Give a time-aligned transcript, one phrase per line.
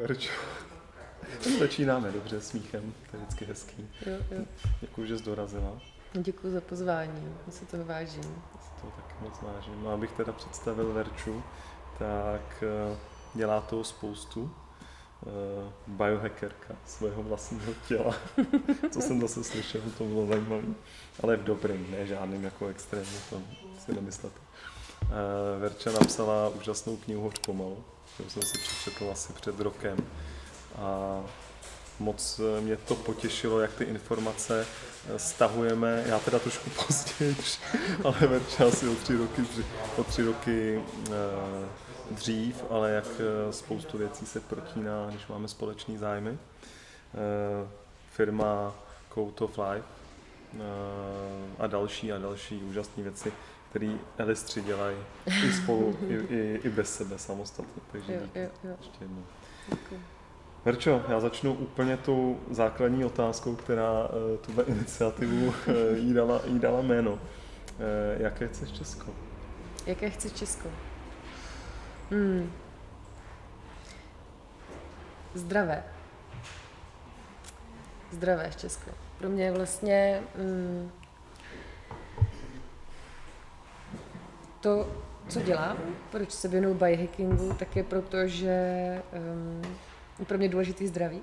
[0.00, 0.30] Verčo.
[1.58, 3.88] Začínáme dobře smíchem, to je vždycky hezký.
[4.06, 4.44] Jo, jo.
[4.80, 5.80] Děkuji, že jsi dorazila.
[6.12, 8.22] Děkuji za pozvání, já se toho vážím.
[8.24, 9.88] Já to taky moc vážím.
[9.88, 11.42] A abych teda představil Verču,
[11.98, 12.96] tak eh,
[13.34, 14.50] dělá toho spoustu.
[15.26, 18.14] Eh, biohackerka svého vlastního těla.
[18.90, 20.62] Co jsem zase slyšel, to bylo zajímavé.
[21.22, 23.42] Ale v dobrým, ne žádným jako extrémně, to
[23.78, 24.40] si nemyslete.
[25.02, 27.84] Eh, Verča napsala úžasnou knihu Hoř pomalu,
[28.14, 29.96] kterou jsem si přečetl asi před rokem.
[30.78, 31.20] A
[31.98, 34.66] moc eh, mě to potěšilo, jak ty informace
[35.08, 37.36] eh, stahujeme, já teda trošku později,
[38.04, 39.42] ale Verča asi o tři roky,
[39.96, 40.82] o tři roky
[42.10, 43.06] dřív, ale jak
[43.50, 46.38] spoustu věcí se protíná, když máme společný zájmy.
[48.10, 48.74] Firma
[49.14, 50.00] Code of Life
[51.58, 53.32] a další a další úžasné věci
[53.70, 57.82] který elistři dělají i spolu, i, i, i bez sebe samostatně.
[57.92, 58.74] Takže jo, jo, jo.
[58.78, 59.24] ještě jednou.
[60.64, 65.54] Verčo, já začnu úplně tu základní otázkou, která uh, tuhle iniciativu uh,
[65.94, 67.12] jí, dala, jí dala jméno.
[67.12, 67.18] Uh,
[68.16, 69.10] jaké chceš Česko?
[69.86, 70.68] Jaké chci Česko?
[72.10, 72.52] Hmm.
[75.34, 75.84] Zdravé.
[78.10, 78.90] Zdravé Česko.
[79.18, 80.90] Pro mě vlastně hmm,
[84.60, 84.88] to,
[85.28, 85.76] co dělám,
[86.10, 89.02] proč se věnuju biohackingu, tak je proto, že
[90.18, 91.22] um, pro mě důležitý zdraví.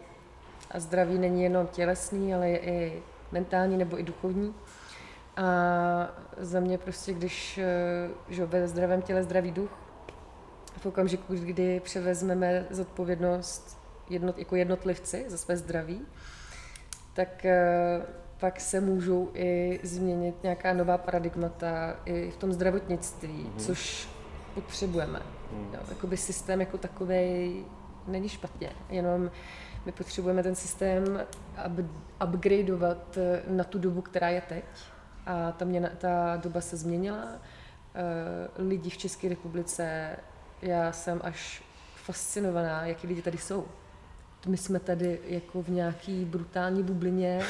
[0.71, 4.53] A zdraví není jenom tělesný, ale je i mentální nebo i duchovní.
[5.37, 5.45] A
[6.37, 9.71] za mě prostě, když eh, že ve zdravém těle zdravý duch,
[10.77, 16.01] v okamžiku, kdy převezmeme zodpovědnost jednot, jako jednotlivci za své zdraví,
[17.13, 18.01] tak eh,
[18.39, 23.59] pak se můžou i změnit nějaká nová paradigmata i v tom zdravotnictví, mm-hmm.
[23.59, 24.09] což
[24.53, 25.21] potřebujeme.
[25.51, 25.73] Mm.
[25.73, 27.65] Jo, jakoby systém jako takový
[28.07, 29.31] není špatně, jenom
[29.85, 31.03] my potřebujeme ten systém
[31.67, 31.85] up,
[32.27, 34.65] upgradeovat na tu dobu, která je teď.
[35.25, 37.27] A ta, mě, ta doba se změnila.
[37.95, 40.15] Eh, lidi v České republice,
[40.61, 41.63] já jsem až
[41.95, 43.65] fascinovaná, jaký lidi tady jsou
[44.47, 47.41] my jsme tady jako v nějaký brutální bublině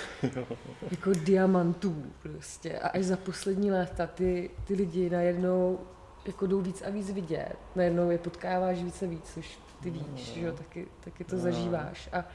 [0.91, 2.79] jako diamantů prostě.
[2.79, 5.79] A až za poslední léta ty, ty lidi najednou
[6.25, 7.55] jako jdou víc a víc vidět.
[7.75, 11.35] Najednou je potkáváš víc a víc, což ty víš, no, že jo, taky, taky to
[11.35, 11.41] no.
[11.41, 12.09] zažíváš.
[12.13, 12.25] A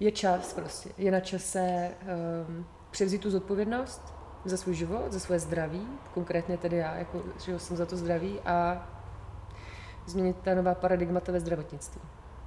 [0.00, 1.90] je čas prostě, je na čase
[2.48, 7.58] um, převzít tu zodpovědnost za svůj život, za svoje zdraví, konkrétně tedy já, jako, že
[7.58, 8.86] jsem za to zdraví a
[10.06, 12.00] změnit ta nová paradigmata ve zdravotnictví.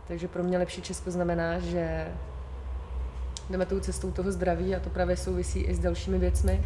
[0.07, 2.07] Takže pro mě lepší Česko znamená, že
[3.49, 6.63] jdeme tou cestou toho zdraví a to právě souvisí i s dalšími věcmi.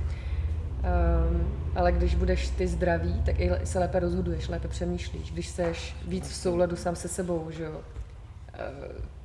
[0.77, 5.31] Um, ale když budeš ty zdravý, tak i se lépe rozhoduješ, lépe přemýšlíš.
[5.31, 7.81] Když seš víc v souladu sám se sebou, že jo, uh,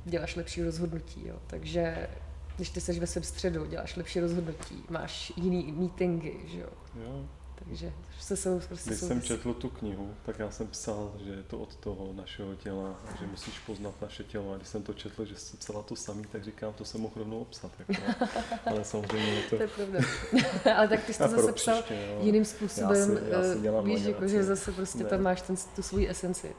[0.05, 1.35] děláš lepší rozhodnutí, jo.
[1.47, 2.07] Takže
[2.55, 6.69] když ty seš ve svém středu, děláš lepší rozhodnutí, máš jiný meetingy, že jo.
[6.95, 7.25] jo.
[7.65, 11.43] Takže se jsou prostě Když jsem četl tu knihu, tak já jsem psal, že je
[11.43, 14.53] to od toho našeho těla že musíš poznat naše tělo.
[14.53, 17.13] A když jsem to četl, že jsem psala to samý, tak říkám, to jsem mohl
[17.15, 17.71] rovnou obsat.
[17.79, 17.93] Jako.
[18.65, 19.55] Ale samozřejmě je to...
[19.55, 19.99] to je pravda.
[20.77, 23.11] Ale tak ty jsi to zase psal příště, jiným způsobem.
[23.31, 25.09] Já si, já si víš, jako, že zase prostě ne.
[25.09, 26.55] tam máš ten, tu svoji esenci.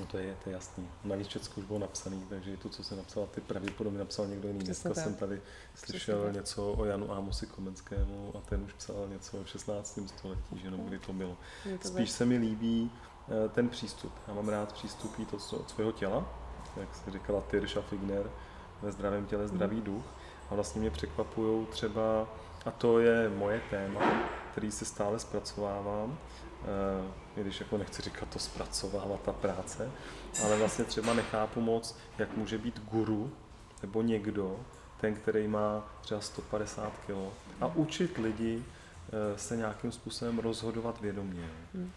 [0.00, 0.88] No to je, to je jasný.
[1.04, 4.60] Navíc všechno už bylo napsané, takže to, co se napsala, ty pravděpodobně napsal někdo jiný.
[4.60, 5.40] Dneska jsem tady
[5.74, 9.98] slyšel něco o Janu Amosi Komenskému a ten už psal něco v 16.
[10.06, 11.36] století, že jenom kdy to bylo.
[11.82, 12.90] To Spíš se mi líbí
[13.28, 14.12] eh, ten přístup.
[14.28, 16.28] Já mám rád přístup to od svého těla,
[16.76, 18.30] jak se říkala Tyrša Figner,
[18.82, 19.82] ve zdravém těle zdravý mm.
[19.82, 20.04] duch.
[20.50, 22.28] A vlastně mě překvapují třeba,
[22.66, 24.00] a to je moje téma,
[24.50, 26.18] který se stále zpracovávám,
[27.36, 29.90] i když jako nechci říkat to zpracovávat ta práce,
[30.44, 33.32] ale vlastně třeba nechápu moc, jak může být guru
[33.82, 34.60] nebo někdo,
[35.00, 41.48] ten, který má třeba 150 kg a učit lidi eh, se nějakým způsobem rozhodovat vědomě.
[41.74, 41.90] Hmm.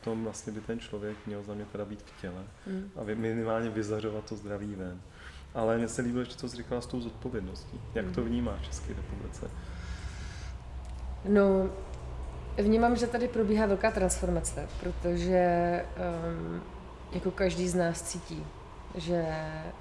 [0.00, 2.90] V tom vlastně by ten člověk měl za mě teda být v těle hmm.
[2.96, 5.00] a minimálně vyzařovat to zdraví ven.
[5.54, 7.80] Ale mně se líbilo ještě, co jsi říkala s tou zodpovědností.
[7.94, 8.30] Jak to hmm.
[8.30, 9.50] vnímáš v České republice?
[11.28, 11.70] No,
[12.58, 15.84] Vnímám, že tady probíhá velká transformace, protože
[16.28, 16.62] um,
[17.12, 18.46] jako každý z nás cítí,
[18.94, 19.26] že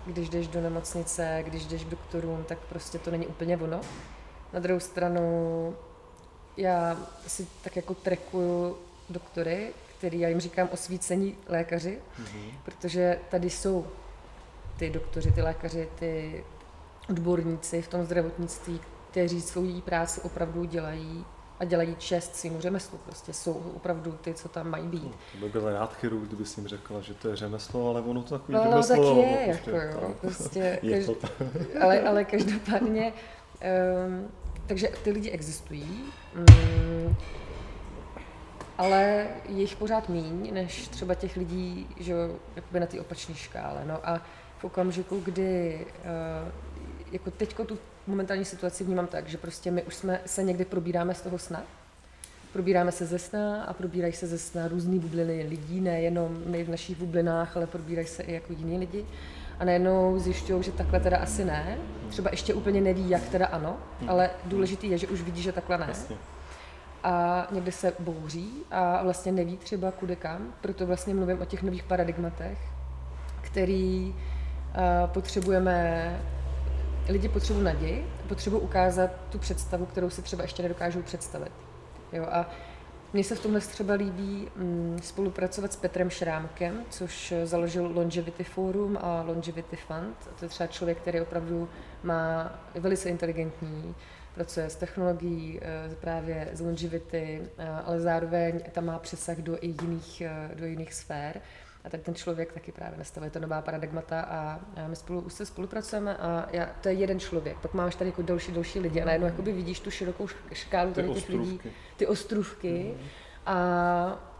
[0.05, 3.81] když jdeš do nemocnice, když jdeš k doktorům, tak prostě to není úplně ono.
[4.53, 5.75] Na druhou stranu
[6.57, 6.97] já
[7.27, 8.77] si tak jako trekuju
[9.09, 12.51] doktory, který já jim říkám osvícení lékaři, mm-hmm.
[12.65, 13.87] protože tady jsou
[14.77, 16.43] ty doktoři, ty lékaři, ty
[17.09, 18.81] odborníci v tom zdravotnictví,
[19.11, 21.25] kteří svou práci opravdu dělají
[21.63, 22.99] a dělají čest svým řemeslu.
[23.05, 25.03] Prostě jsou opravdu ty, co tam mají být.
[25.03, 28.01] No, to by byl rád chirurg, kdyby si jim řekla, že to je řemeslo, ale
[28.01, 29.15] ono to takový no, řemeslo.
[29.15, 31.15] No, tak je, prostě, jako jo, prostě, je to
[31.81, 33.13] ale, ale každopádně,
[34.07, 34.27] um,
[34.67, 36.03] takže ty lidi existují,
[36.37, 37.15] um,
[38.77, 42.13] ale je jich pořád míň, než třeba těch lidí, že
[42.55, 43.81] jakoby na té opačné škále.
[43.85, 44.21] No a
[44.57, 46.51] v okamžiku, kdy uh,
[47.11, 47.77] jako teďko tu
[48.07, 51.63] momentální situaci vnímám tak, že prostě my už jsme se někdy probíráme z toho sna,
[52.53, 56.69] probíráme se ze sna a probírají se ze sna různý bubliny lidí, nejenom my v
[56.69, 59.05] našich bublinách, ale probírají se i jako jiní lidi.
[59.59, 61.77] A najednou zjišťují, že takhle teda asi ne.
[62.09, 63.77] Třeba ještě úplně neví, jak teda ano,
[64.07, 65.93] ale důležitý je, že už vidí, že takhle ne.
[67.03, 70.53] A někdy se bouří a vlastně neví třeba kudy kam.
[70.61, 72.57] Proto vlastně mluvím o těch nových paradigmatech,
[73.41, 76.19] který uh, potřebujeme
[77.09, 81.51] lidi potřebují naději, potřebují ukázat tu představu, kterou si třeba ještě nedokážou představit.
[82.13, 82.49] Jo, a
[83.13, 88.97] mně se v tomhle třeba líbí mm, spolupracovat s Petrem Šrámkem, což založil Longevity Forum
[89.01, 90.15] a Longevity Fund.
[90.31, 91.69] A to je třeba člověk, který opravdu
[92.03, 93.95] má, velice inteligentní,
[94.35, 99.75] pracuje s technologií, eh, právě z longevity, eh, ale zároveň tam má přesah do i
[99.81, 101.41] jiných, eh, do jiných sfér.
[101.83, 105.45] A tak ten člověk taky právě nastavuje to nová paradigmata a, my spolu už se
[105.45, 107.57] spolupracujeme a já, to je jeden člověk.
[107.57, 111.13] Pak máš tady jako další, další lidi a najednou jakoby vidíš tu širokou škálu tady
[111.13, 111.59] těch lidí,
[111.97, 112.95] ty ostrůvky.
[112.97, 113.07] Mm.
[113.45, 114.33] A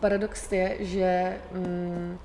[0.00, 2.18] paradox je, že mm,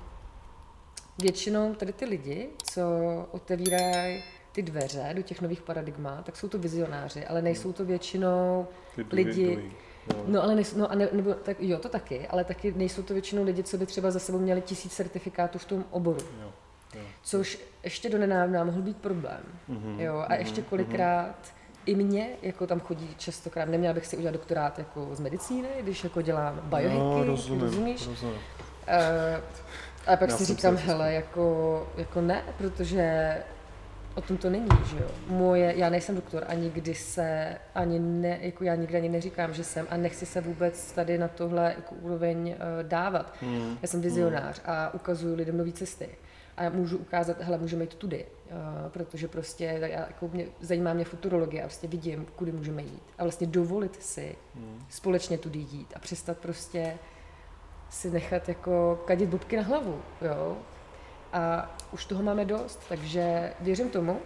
[1.18, 2.82] většinou tady ty lidi, co
[3.30, 4.22] otevírají
[4.52, 8.68] ty dveře do těch nových paradigmat, tak jsou to vizionáři, ale nejsou to většinou
[9.12, 9.72] lidi,
[10.26, 13.12] No, ale nejsou, no a ne, nebo, tak, jo, to taky, ale taky nejsou to
[13.12, 16.18] většinou lidi, co by třeba za sebou měli tisíc certifikátů v tom oboru.
[16.42, 16.52] Jo,
[16.94, 17.00] jo.
[17.22, 19.40] Což ještě do nedávna mohl být problém.
[19.70, 21.82] Mm-hmm, jo, a mm-hmm, ještě kolikrát mm-hmm.
[21.86, 26.04] i mě, jako tam chodí častokrát, neměla bych si udělat doktorát jako z medicíny, když
[26.04, 28.06] jako dělám biohacky, no, rozumím, rozumíš?
[28.06, 28.34] Rozumím.
[28.34, 28.40] Uh,
[30.06, 33.36] a pak Já si říkám, hele, jako, jako ne, protože
[34.16, 35.08] o tom to není, že jo.
[35.28, 39.64] Moje, já nejsem doktor a nikdy se, ani ne, jako já nikdy ani neříkám, že
[39.64, 43.34] jsem a nechci se vůbec tady na tohle jako úroveň uh, dávat.
[43.42, 43.78] Mm.
[43.82, 44.64] Já jsem vizionář mm.
[44.66, 46.08] a ukazuju lidem nové cesty.
[46.56, 50.92] A já můžu ukázat, hele, můžeme jít tudy, uh, protože prostě já, jako mě, zajímá
[50.92, 53.02] mě futurologie a prostě vidím, kudy můžeme jít.
[53.18, 54.84] A vlastně dovolit si mm.
[54.88, 56.98] společně tudy jít a přestat prostě
[57.90, 60.56] si nechat jako kadit bubky na hlavu, jo.
[61.36, 64.20] A už toho máme dost, takže věřím tomu,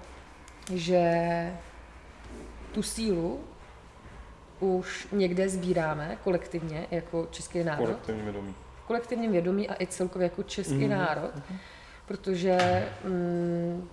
[0.74, 1.02] že
[2.72, 3.40] tu sílu
[4.60, 7.84] už někde sbíráme kolektivně jako český národ.
[7.84, 8.54] Kolektivní vědomí.
[8.84, 10.88] V kolektivním vědomí a i celkově jako český mm-hmm.
[10.88, 11.56] národ, mm-hmm.
[12.06, 13.88] protože mm,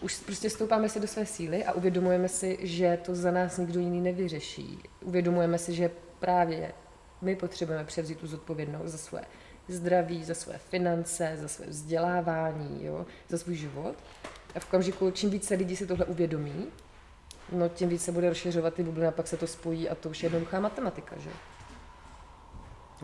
[0.00, 3.80] už prostě stoupáme si do své síly a uvědomujeme si, že to za nás nikdo
[3.80, 4.78] jiný nevyřeší.
[5.00, 6.72] Uvědomujeme si, že právě
[7.20, 9.24] my potřebujeme převzít tu zodpovědnost za své
[9.72, 13.94] zdraví, za své finance, za své vzdělávání, jo, za svůj život.
[14.54, 16.66] A v okamžiku, čím více lidí si tohle uvědomí,
[17.52, 20.08] no tím více se bude rozšiřovat ty bubliny a pak se to spojí a to
[20.08, 21.30] už je jednoduchá matematika, že?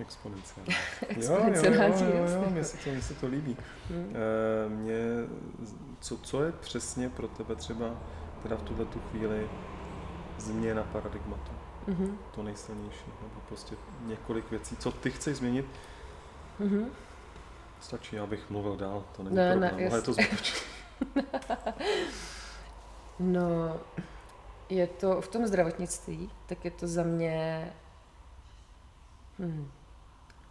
[0.01, 0.75] Exponenciální.
[1.09, 3.57] Exponenciální, jo, jo, jo, jo, jo, mně se to, mně se to líbí.
[3.91, 4.17] Hmm.
[4.17, 4.97] E, mě,
[6.01, 7.91] co, co je přesně pro tebe třeba
[8.43, 9.51] teda v tuhle tu chvíli
[10.39, 11.53] změna paradigmatu?
[11.89, 12.17] Mm-hmm.
[12.35, 13.77] To nejsilnější, nebo prostě
[14.07, 14.77] několik věcí.
[14.77, 15.67] Co ty chceš změnit,
[16.61, 16.87] Mm-hmm.
[17.81, 20.61] Stačí, abych mluvil dál, to není ne, problém, ne, ale je to zbytečné.
[23.19, 23.81] no,
[24.69, 27.69] je to v tom zdravotnictví, tak je to za mě
[29.39, 29.71] hmm,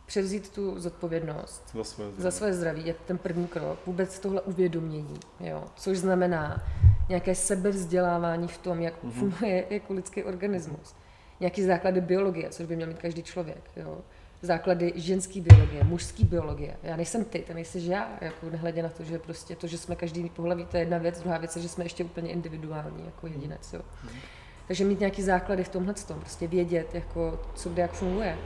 [0.06, 4.42] převzít tu zodpovědnost za své zdraví, za své zdraví je ten první krok, vůbec tohle
[4.42, 6.64] uvědomění, jo, což znamená
[7.10, 9.12] nějaké sebevzdělávání v tom, jak mm-hmm.
[9.12, 10.96] funguje jako lidský organismus,
[11.40, 14.02] nějaký základy biologie, což by měl mít každý člověk, jo
[14.42, 16.78] základy ženské biologie, mužské biologie.
[16.84, 19.96] Já nejsem ty, to nejsi já, jako nehledě na to, že prostě to, že jsme
[19.96, 23.28] každý pohlaví, to je jedna věc, druhá věc je, že jsme ještě úplně individuální jako
[23.28, 23.74] jedinec.
[23.74, 23.82] Jo.
[24.04, 24.20] Mm.
[24.68, 28.38] Takže mít nějaký základy v tomhle tom, prostě vědět, jako, co kde jak funguje.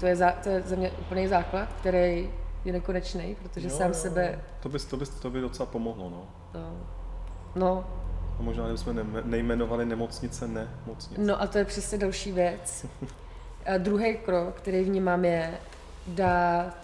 [0.00, 2.30] To je, za, to je za mě úplný základ, který
[2.64, 4.44] je nekonečný, protože jo, sám sebe...
[4.60, 6.26] To by, to, by, to by docela pomohlo, no.
[6.54, 6.76] No.
[7.56, 7.86] no.
[8.38, 11.22] A možná ne, nejmenovali nemocnice nemocnice.
[11.22, 12.86] No a to je přesně další věc.
[13.66, 15.54] A druhý krok, který vnímám, je
[16.06, 16.76] dát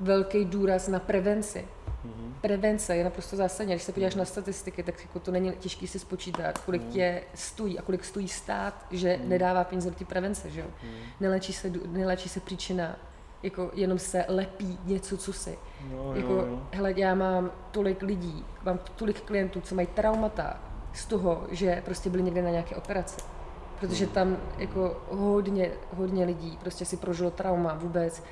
[0.00, 1.64] velký důraz na prevenci.
[2.06, 2.32] Mm-hmm.
[2.40, 3.72] Prevence je naprosto zásadní.
[3.72, 6.92] Když se podíváš na statistiky, tak jako to není těžké si spočítat, kolik mm.
[6.92, 9.28] tě stojí a kolik stojí stát, že mm.
[9.28, 10.50] nedává peníze do té prevence.
[10.50, 10.66] Že jo?
[10.82, 10.90] Mm.
[11.20, 12.96] Nelečí, se, nelečí se příčina,
[13.42, 15.58] jako jenom se lepí něco, co si.
[15.90, 16.62] No, jako, jo, jo.
[16.72, 20.60] hele, já mám tolik lidí, mám tolik klientů, co mají traumata
[20.92, 23.35] z toho, že prostě byli někde na nějaké operaci
[23.80, 28.22] protože tam jako hodně, hodně lidí prostě si prožilo trauma vůbec,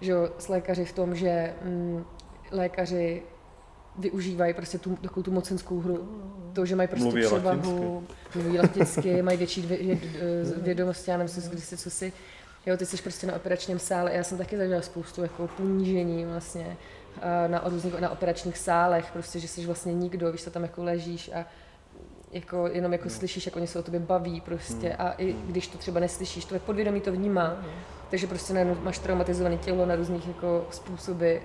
[0.00, 2.04] že jo, s lékaři v tom, že mm,
[2.50, 3.22] lékaři
[3.98, 6.08] využívají prostě tu, takovou tu mocenskou hru.
[6.52, 9.98] To, že mají prostě Mluví převahu, mluví latinsky, mají větší dvě, vě,
[10.56, 12.12] vědomosti, já nevím, co, si, co si,
[12.66, 16.76] jo, ty jsi prostě na operačním sále, já jsem taky zažila spoustu jako ponížení vlastně
[17.46, 21.30] na, různých, na operačních sálech, prostě, že jsi vlastně nikdo, víš, co tam jako ležíš
[21.34, 21.46] a
[22.32, 23.10] jako, jenom jako no.
[23.10, 24.96] slyšíš, jak oni se o tobě baví prostě hmm.
[24.98, 27.70] a i když to třeba neslyšíš, to podvědomí to vnímá, hmm.
[28.10, 31.36] takže prostě najednou máš traumatizované tělo na různých jako způsoby.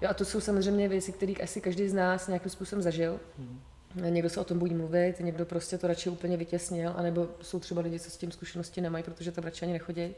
[0.00, 3.20] Jo, a to jsou samozřejmě věci, které asi každý z nás nějakým způsobem zažil.
[3.38, 3.60] Hmm.
[3.94, 7.82] Někdo se o tom bojí mluvit, někdo prostě to radši úplně vytěsnil, anebo jsou třeba
[7.82, 10.14] lidi, co s tím zkušenosti nemají, protože tam radši ani nechodí.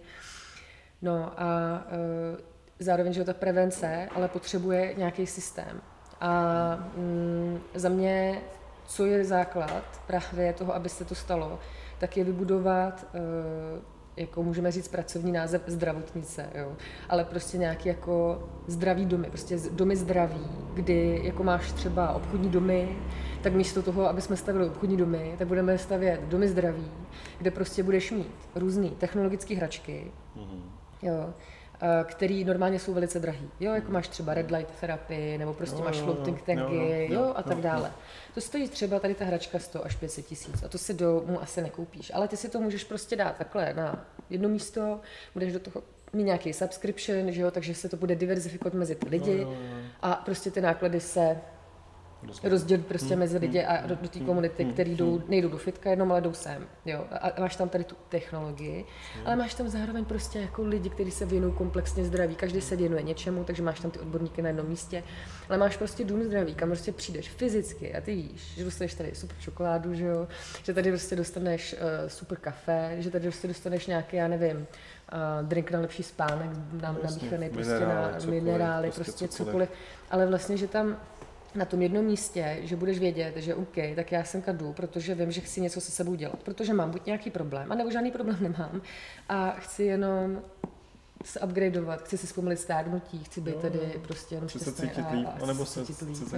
[1.02, 5.80] No a e, zároveň, že ta prevence, ale potřebuje nějaký systém.
[6.20, 8.42] A mm, za mě,
[8.92, 11.58] co je základ právě toho, aby se to stalo,
[11.98, 13.20] tak je vybudovat e,
[14.16, 16.76] jako můžeme říct pracovní název zdravotnice, jo.
[17.08, 22.98] ale prostě nějaký jako zdravý domy, prostě domy zdraví, kdy jako máš třeba obchodní domy,
[23.42, 26.90] tak místo toho, aby jsme stavili obchodní domy, tak budeme stavět domy zdraví,
[27.38, 30.62] kde prostě budeš mít různé technologické hračky, mm-hmm.
[31.02, 31.32] jo, Eh,
[32.04, 33.50] který normálně jsou velice drahý.
[33.60, 37.32] Jo, jako máš třeba red light terapii, nebo prostě jo, máš floating tanky, jo, jo,
[37.36, 37.92] a tak dále.
[38.34, 41.62] To stojí třeba tady ta hračka 100 až 500 tisíc a to si domů asi
[41.62, 42.12] nekoupíš.
[42.14, 45.00] Ale ty si to můžeš prostě dát takhle na jedno místo,
[45.34, 49.08] budeš do toho mít nějaký subscription, že jo, takže se to bude diverzifikovat mezi ty
[49.08, 49.46] lidi
[50.02, 51.40] a prostě ty náklady se
[52.42, 53.18] rozdělit prostě hmm.
[53.18, 54.28] mezi lidi a do, do té hmm.
[54.28, 54.72] komunity, hmm.
[54.72, 56.66] který jdou, nejdou do fitka jenom, ale jdou sem.
[56.84, 57.04] Jo.
[57.10, 58.84] A máš tam tady tu technologii,
[59.24, 62.34] ale máš tam zároveň prostě jako lidi, kteří se věnují komplexně zdraví.
[62.34, 65.02] Každý se věnuje něčemu, takže máš tam ty odborníky na jednom místě.
[65.48, 69.14] Ale máš prostě dům zdraví, kam prostě přijdeš fyzicky a ty víš, že dostaneš tady
[69.14, 70.28] super čokoládu, že jo,
[70.62, 75.48] že tady prostě dostaneš uh, super kafe, že tady prostě dostaneš nějaký, já nevím, uh,
[75.48, 79.68] drink na lepší spánek, na, namíchaný prostě na minerály, prostě, prostě cokoliv.
[79.68, 79.68] cokoliv.
[80.10, 80.96] Ale vlastně, že tam
[81.54, 85.32] na tom jednom místě, že budeš vědět, že OK, tak já sem jdu, protože vím,
[85.32, 88.82] že chci něco se sebou dělat, protože mám buď nějaký problém, anebo žádný problém nemám
[89.28, 90.42] a chci jenom
[91.24, 95.26] se upgradeovat, chci si zpomalit stárnutí, chci být jo, tady prostě jenom se cítit líp,
[95.26, 96.30] a, anebo se cítit líp, cítit,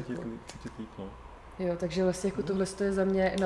[0.46, 1.10] cítit líp no.
[1.58, 3.36] Jo, takže vlastně jako tohle je za mě,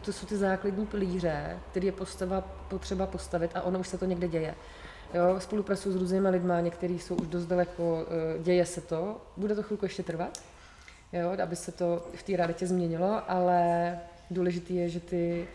[0.00, 4.04] to jsou ty základní pilíře, které je postava, potřeba postavit a ono už se to
[4.04, 4.54] někde děje.
[5.14, 9.54] Jo, spolupracuji s různými lidmi, někteří jsou už dost daleko, eh, děje se to, bude
[9.54, 10.38] to chvilku ještě trvat,
[11.14, 13.98] jo, aby se to v té realitě změnilo, ale
[14.30, 15.48] důležité je, že ty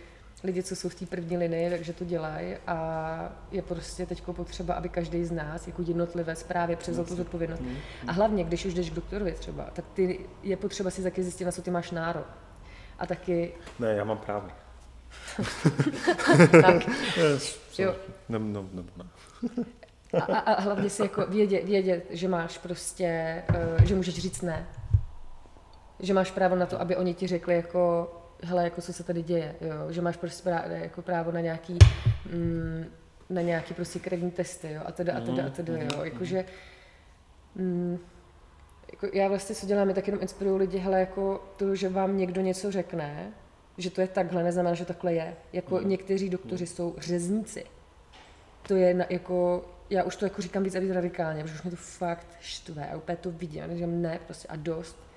[0.44, 4.74] lidi, co jsou v té první linii, takže to dělají a je prostě teď potřeba,
[4.74, 7.60] aby každý z nás jako jednotlivec právě převzal tu zodpovědnost.
[7.60, 7.78] Mm, mm.
[8.08, 11.46] A hlavně, když už jdeš k doktorovi třeba, tak ty je potřeba si taky zjistit,
[11.46, 12.28] na co ty máš nárok.
[13.00, 13.54] A taky...
[13.80, 14.51] Ne, já mám právě.
[16.62, 16.88] tak.
[17.18, 17.96] Yes, jo.
[18.30, 19.06] No, no, no, no.
[20.13, 24.42] a, a, a hlavně si jako vědět, vědět, že máš prostě, uh, že můžeš říct
[24.42, 24.68] ne
[26.00, 28.12] že máš právo na to, aby oni ti řekli jako,
[28.44, 29.91] hele, jako co se tady děje, jo?
[29.91, 31.77] že máš prostě právo, jako právo na nějaký,
[32.34, 32.86] mm,
[33.29, 36.06] na nějaký prostě krevní testy, jo, a teda, a teda, a teda, jo, mhm.
[36.06, 36.46] jakože,
[37.56, 38.00] mm,
[38.91, 42.18] jako já vlastně, co dělám, je tak jenom inspiruju lidi, hele, jako to, že vám
[42.18, 43.34] někdo něco řekne,
[43.77, 45.36] že to je takhle, neznamená, že takhle je.
[45.53, 45.89] Jako mm.
[45.89, 46.68] někteří doktoři mm.
[46.68, 47.65] jsou řezníci.
[48.68, 51.63] To je na, jako, já už to jako říkám víc a víc radikálně, protože už
[51.63, 55.09] mě to fakt štve a úplně to vidím, že ne, prostě a dost.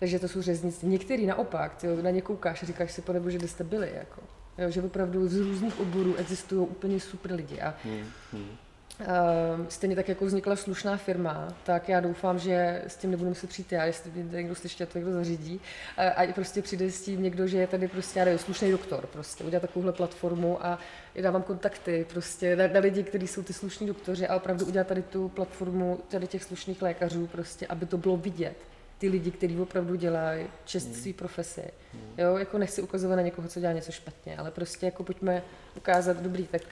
[0.00, 0.88] Takže to jsou řeznictví.
[0.88, 3.92] Některý naopak, tyjo, na ně koukáš a říkáš si, pane bože, kde jste byli.
[3.94, 4.20] Jako.
[4.58, 7.60] Jo, že opravdu z různých oborů existují úplně super lidi.
[7.60, 8.56] A, hmm, hmm.
[9.00, 13.50] Uh, stejně tak, jako vznikla slušná firma, tak já doufám, že s tím nebudu muset
[13.50, 15.60] přijít já, jestli mě někdo slyší, to někdo zařídí.
[15.96, 19.06] A, a prostě přijde s tím někdo, že je tady prostě, já nevím, slušný doktor,
[19.06, 20.78] prostě udělat takovouhle platformu a
[21.14, 24.86] já dávám kontakty prostě na, na lidi, kteří jsou ty slušní doktoři a opravdu udělat
[24.86, 28.56] tady tu platformu tady těch slušných lékařů, prostě, aby to bylo vidět
[29.00, 30.94] ty lidi, kteří opravdu dělají čest mm.
[30.94, 31.64] své profesi.
[31.94, 32.00] Mm.
[32.18, 35.42] Jo, jako nechci ukazovat na někoho, co dělá něco špatně, ale prostě jako pojďme
[35.76, 36.62] ukázat dobrý, tak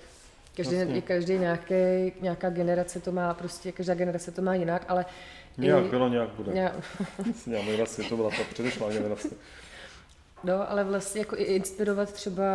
[0.56, 1.02] každý, vlastně.
[1.02, 1.74] každý nějaký,
[2.20, 5.04] nějaká generace to má, prostě každá generace to má jinak, ale
[5.58, 6.52] Nějak i, bylo, nějak bude.
[6.52, 6.74] Nějak...
[7.76, 9.28] vlastně, to byla ta předešlá generace.
[10.44, 12.46] No, ale vlastně jako i inspirovat třeba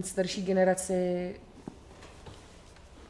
[0.00, 1.34] starší generaci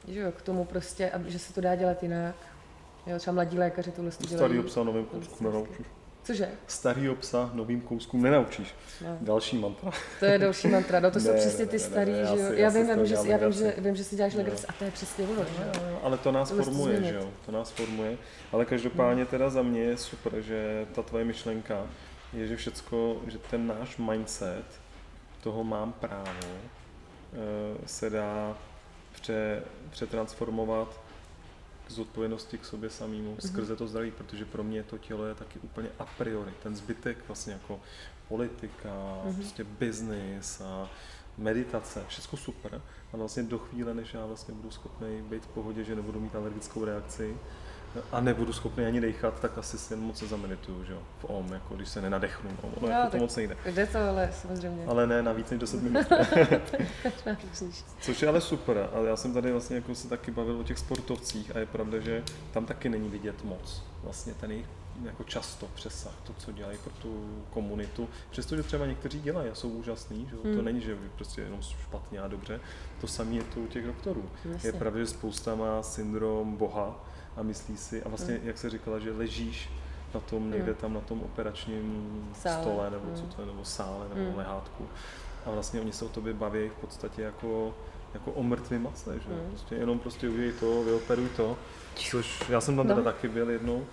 [0.08, 2.34] že jo, k tomu prostě, že se to dá dělat jinak,
[3.06, 4.36] Jo, třeba mladí lékaři tohle dělají.
[4.36, 5.86] Starý psa novým kouskům nenaučíš.
[6.22, 6.50] Cože?
[6.66, 8.74] Starý psa novým kouskům nenaučíš.
[9.02, 9.18] No.
[9.20, 9.90] Další mantra.
[10.20, 12.42] To je další mantra, no to ne, jsou přesně ty ne, starý, ne, ne, že
[12.42, 12.52] jo.
[12.52, 14.84] Já, vím, já, vím, že, já vím, že, vím, že si děláš legraci a to
[14.84, 15.98] je přesně ono, že jo.
[16.02, 17.30] Ale to nás to formuje, že jo.
[17.46, 18.18] To nás formuje.
[18.52, 19.30] Ale každopádně hmm.
[19.30, 21.86] teda za mě je super, že ta tvoje myšlenka
[22.32, 24.64] je, že všecko, že ten náš mindset
[25.42, 26.54] toho mám právo,
[27.86, 28.56] se dá
[29.12, 31.00] pře, přetransformovat
[31.86, 33.46] k zodpovědnosti k sobě samému mm-hmm.
[33.46, 36.52] skrze to zdraví, protože pro mě to tělo je taky úplně a priori.
[36.62, 37.80] Ten zbytek vlastně jako
[38.28, 39.34] politika, mm-hmm.
[39.34, 40.90] prostě business a
[41.38, 45.84] meditace, všechno super, ale vlastně do chvíle, než já vlastně budu schopný být v pohodě,
[45.84, 47.36] že nebudu mít alergickou reakci,
[48.12, 51.52] a nebudu schopný ani dechat, tak asi si moc se zamedituju, že jo, v OM,
[51.52, 53.56] jako když se nenadechnu, no, no jako to moc nejde.
[53.66, 54.86] Jde to, ale samozřejmě.
[54.86, 56.06] Ale ne na víc než 10 minut.
[58.00, 60.78] Což je ale super, ale já jsem tady vlastně jako se taky bavil o těch
[60.78, 62.22] sportovcích a je pravda, že
[62.52, 63.82] tam taky není vidět moc.
[64.02, 64.66] Vlastně ten jejich
[65.02, 68.08] jako často přesah, to, co dělají pro tu komunitu.
[68.30, 70.36] Přestože třeba někteří dělají a jsou úžasní, že?
[70.44, 70.56] Hmm.
[70.56, 72.60] to není, že prostě jenom špatně a dobře.
[73.00, 74.30] To samé je to u těch doktorů.
[74.44, 74.68] Vlastně.
[74.68, 77.04] Je pravda, že spousta má syndrom Boha,
[77.36, 78.40] a myslí si, a vlastně, mm.
[78.46, 79.70] jak se říkala, že ležíš
[80.14, 80.78] na tom někde mm.
[80.78, 82.62] tam na tom operačním sále.
[82.62, 83.16] stole, nebo mm.
[83.16, 84.36] co to je, nebo sále, nebo mm.
[84.36, 84.86] lehátku.
[85.46, 87.74] A vlastně oni se o tobě baví v podstatě jako,
[88.14, 89.28] jako o mrtvém masle, že?
[89.28, 89.50] Mm.
[89.50, 91.56] Prostě jenom prostě udělej to, vyoperuj to,
[91.94, 92.94] což já jsem tam no.
[92.94, 93.86] teda taky byl jednou,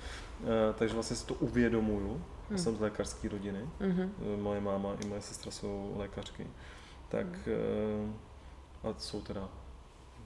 [0.44, 2.22] eh, takže vlastně si to uvědomuju.
[2.50, 2.58] Mm.
[2.58, 4.10] Jsem z lékařské rodiny, mm-hmm.
[4.42, 6.48] moje máma i moje sestra jsou lékařky,
[7.10, 8.16] tak mm.
[8.84, 9.50] a jsou teda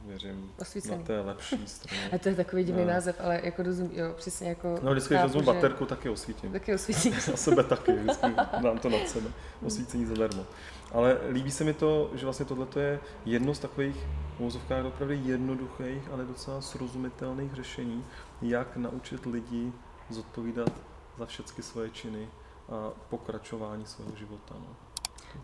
[0.06, 0.98] věřím Osvícený.
[0.98, 2.10] na té lepší straně.
[2.14, 2.88] A to je takový divný no.
[2.88, 4.80] název, ale jako rozum, jo, přesně jako...
[4.82, 5.46] No vždycky, když vezmu že...
[5.46, 6.52] baterku, taky osvítím.
[6.52, 7.14] Taky osvítím.
[7.34, 8.28] A sebe taky, vždycky
[8.62, 9.30] dám to nad sebe.
[9.66, 10.46] Osvícení zadarmo.
[10.92, 13.96] Ale líbí se mi to, že vlastně tohle je jedno z takových
[14.40, 18.06] v opravdu jednoduchých, ale docela srozumitelných řešení,
[18.42, 19.74] jak naučit lidi
[20.10, 20.72] zodpovídat
[21.18, 22.28] za všechny svoje činy
[22.70, 24.56] a pokračování svého života.
[24.60, 24.85] No.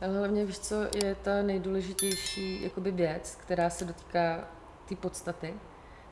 [0.01, 4.48] Ale hlavně víš, co je ta nejdůležitější jakoby věc, která se dotýká
[4.89, 5.53] té podstaty,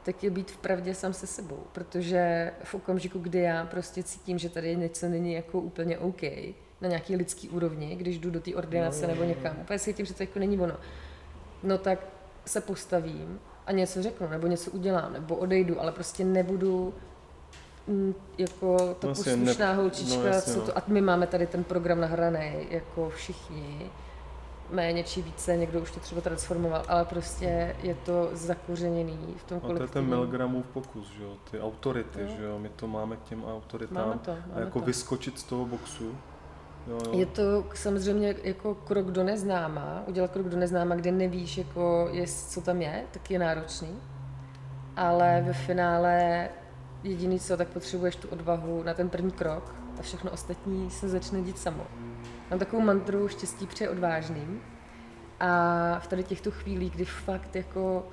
[0.03, 1.63] tak je být v pravdě sám se sebou.
[1.71, 6.21] Protože v okamžiku, kdy já prostě cítím, že tady něco není jako úplně OK,
[6.81, 10.13] na nějaký lidský úrovni, když jdu do té ordinace no, nebo někam, úplně cítím, že
[10.13, 10.77] to jako není ono,
[11.63, 11.99] no tak
[12.45, 16.93] se postavím a něco řeknu, nebo něco udělám, nebo odejdu, ale prostě nebudu
[18.37, 19.75] jako ta no, poslušná ne...
[19.75, 20.77] holčička, no, jasně, co to, no.
[20.77, 23.91] a my máme tady ten program nahraný, jako všichni,
[24.71, 29.59] méně či více, někdo už to třeba transformoval, ale prostě je to zakořeněný v tom
[29.59, 29.89] kolektivu.
[29.89, 32.27] A to je ten Milgramův pokus, že jo, ty autority, jo.
[32.37, 34.85] že jo, my to máme k těm autoritám máme to, máme a jako to.
[34.85, 36.15] vyskočit z toho boxu.
[36.87, 37.19] Jo, jo.
[37.19, 42.27] Je to samozřejmě jako krok do neznáma, udělat krok do neznáma, kde nevíš, jako je,
[42.27, 43.95] co tam je, tak je náročný,
[44.95, 46.49] ale ve finále
[47.03, 51.41] jediný co, tak potřebuješ tu odvahu na ten první krok a všechno ostatní se začne
[51.41, 51.87] dít samo.
[52.49, 54.61] Mám takovou mantru štěstí pře odvážným
[55.39, 58.07] a v tady těchto chvílích, kdy fakt jako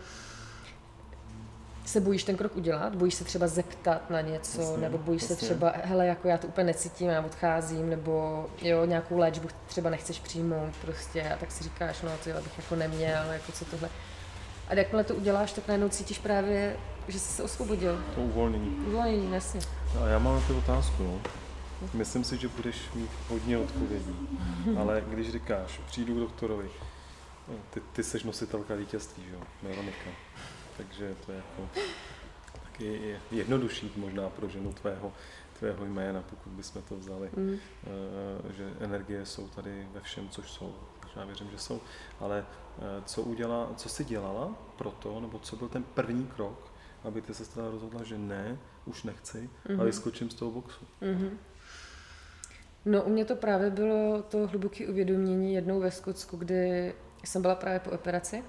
[1.85, 5.37] se bojíš ten krok udělat, bojíš se třeba zeptat na něco, jasně, nebo bojíš jasně.
[5.37, 9.91] se třeba, hele, jako já to úplně necítím, já odcházím, nebo jo, nějakou léčbu třeba
[9.91, 13.65] nechceš přijmout prostě a tak si říkáš, no to jo, bych jako neměl, jako co
[13.65, 13.89] tohle.
[14.69, 16.77] A jakmile to uděláš, tak najednou cítíš právě,
[17.09, 18.05] že jsi se osvobodil.
[18.15, 18.77] To uvolnění.
[18.87, 19.61] Uvolnění, jasně.
[19.95, 21.03] No a já mám na tu otázku.
[21.03, 21.21] No.
[21.95, 24.29] Myslím si, že budeš mít hodně odpovědí,
[24.79, 26.71] ale když říkáš, přijdu k doktorovi,
[27.49, 30.11] no, ty, ty seš nositelka vítězství, že jo, Veronika.
[30.77, 31.69] Takže to je jako
[32.63, 35.13] taky jednodušší možná pro ženu tvého,
[35.59, 37.59] tvého jména, pokud bychom to vzali, mm.
[38.57, 40.75] že energie jsou tady ve všem, což jsou
[41.17, 41.81] já věřím, že jsou,
[42.21, 42.66] ale eh,
[43.05, 46.73] co, udělá, co jsi dělala pro to, nebo co byl ten první krok,
[47.05, 49.69] aby ty se teda rozhodla, že ne, už nechci, mm-hmm.
[49.69, 49.87] ale mhm.
[49.87, 50.85] vyskočím z toho boxu.
[51.03, 51.31] Mm-hmm.
[52.85, 57.55] No u mě to právě bylo to hluboké uvědomění jednou ve Skotsku, kdy jsem byla
[57.55, 58.45] právě po operaci.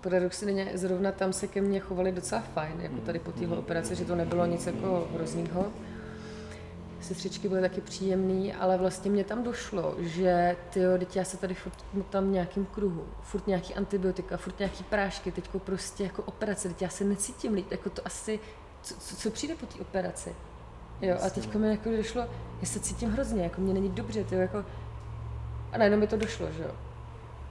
[0.00, 3.58] Paradoxně zrovna tam se ke mně chovali docela fajn, jako tady po téhle mhm.
[3.58, 5.72] operaci, že to nebylo nic jako hroznýho
[7.00, 11.54] sestřičky byly taky příjemný, ale vlastně mě tam došlo, že ty teď já se tady
[11.54, 16.82] furt tam nějakým kruhu, furt nějaký antibiotika, furt nějaký prášky, teďko prostě jako operace, teď
[16.82, 18.40] já se necítím líp, jako to asi,
[18.82, 20.34] co, co, co přijde po té operaci.
[21.02, 22.22] Jo, a teďko mi jako došlo,
[22.60, 24.64] já se cítím hrozně, jako mě není dobře, tyjo, jako,
[25.72, 26.70] a najednou mi to došlo, že jo.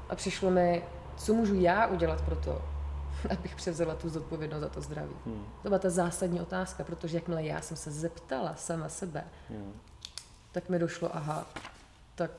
[0.10, 0.84] A přišlo mi,
[1.18, 2.62] co můžu já udělat pro to,
[3.30, 5.16] abych převzala tu zodpovědnost za to zdraví.
[5.26, 5.46] Hmm.
[5.62, 9.74] To byla ta zásadní otázka, protože jakmile já jsem se zeptala sama sebe, hmm.
[10.52, 11.48] tak mi došlo, aha,
[12.16, 12.32] tak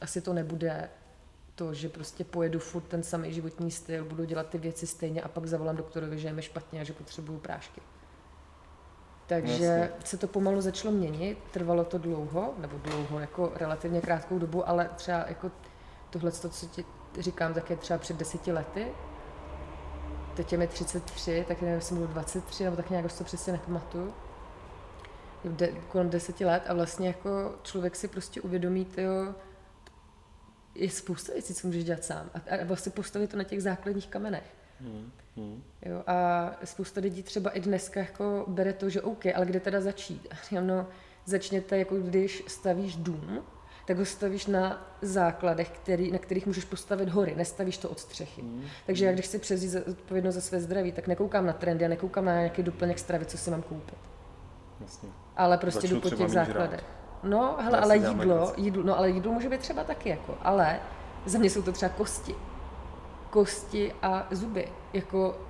[0.00, 0.88] asi to nebude
[1.54, 5.28] to, že prostě pojedu furt ten samý životní styl, budu dělat ty věci stejně a
[5.28, 7.80] pak zavolám doktorovi, že je mi špatně a že potřebuju prášky.
[9.26, 9.90] Takže Jasně.
[10.04, 14.90] se to pomalu začalo měnit, trvalo to dlouho, nebo dlouho, jako relativně krátkou dobu, ale
[14.96, 15.50] třeba jako
[16.10, 16.84] tohle, co ti
[17.18, 18.86] říkám, tak je třeba před deseti lety,
[20.36, 23.52] teď je mi 33, tak nevím, jestli budu 23, nebo tak nějak už to přesně
[23.52, 24.14] nepamatuju.
[25.44, 29.34] De, kolem deseti let a vlastně jako člověk si prostě uvědomí, tyjo,
[30.74, 32.30] je spousta věcí, co můžeš dělat sám.
[32.34, 34.54] A, a vlastně postavit to na těch základních kamenech.
[34.80, 35.12] Hmm.
[35.36, 35.62] Hmm.
[35.82, 39.80] Jo, a spousta lidí třeba i dneska jako bere to, že OK, ale kde teda
[39.80, 40.28] začít?
[40.60, 40.86] No,
[41.24, 43.42] začněte, jako když stavíš dům,
[43.86, 48.42] tak ho stavíš na základech, který, na kterých můžeš postavit hory, nestavíš to od střechy.
[48.42, 48.64] Mm.
[48.86, 52.24] Takže já když si přezít odpovědnost za své zdraví, tak nekoukám na trendy a nekoukám
[52.24, 53.98] na nějaký doplněk stravy, co si mám koupit.
[54.80, 55.08] Jasně.
[55.36, 56.84] Ale prostě Začnu jdu po těch základech.
[57.22, 60.80] No, hele, ale jídlo, jídlo, no ale jídlo může být třeba taky jako, ale
[61.26, 62.34] za mě jsou to třeba kosti.
[63.30, 64.68] Kosti a zuby.
[64.92, 65.45] Jako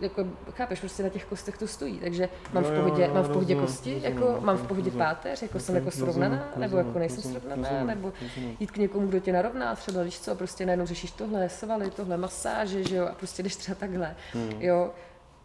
[0.00, 3.54] jako, chápeš, prostě na těch kostech to stojí, takže mám v pohodě, mám v pohodě
[3.54, 8.12] kosti, jako mám v pohodě páteř, jako jsem jako srovnaná, nebo jako nejsem srovnaná, nebo
[8.60, 12.16] jít k někomu, kdo tě narovná, třeba víš co, prostě najednou řešíš tohle, svaly, tohle,
[12.16, 14.52] masáže, že jo, a prostě jdeš třeba takhle, hmm.
[14.58, 14.90] jo.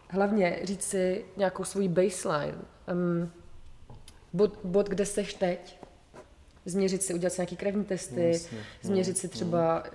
[0.10, 2.58] Hlavně říct si nějakou svoji baseline,
[2.93, 3.31] um,
[4.34, 5.79] bod, bod, kde seš teď,
[6.65, 9.89] změřit si, udělat si nějaký krevní testy, Jasně, změřit si třeba uh,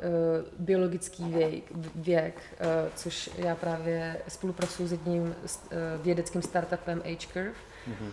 [0.59, 5.35] biologický věk, věk uh, což já právě spolupracuji s jedním uh,
[6.02, 7.50] vědeckým startupem Age Curve,
[7.88, 8.11] mm-hmm.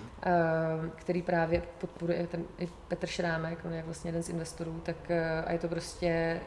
[0.84, 4.96] uh, který právě podporuje ten i Petr Šrámek, on je vlastně jeden z investorů, tak
[5.10, 5.16] uh,
[5.46, 6.42] a je to prostě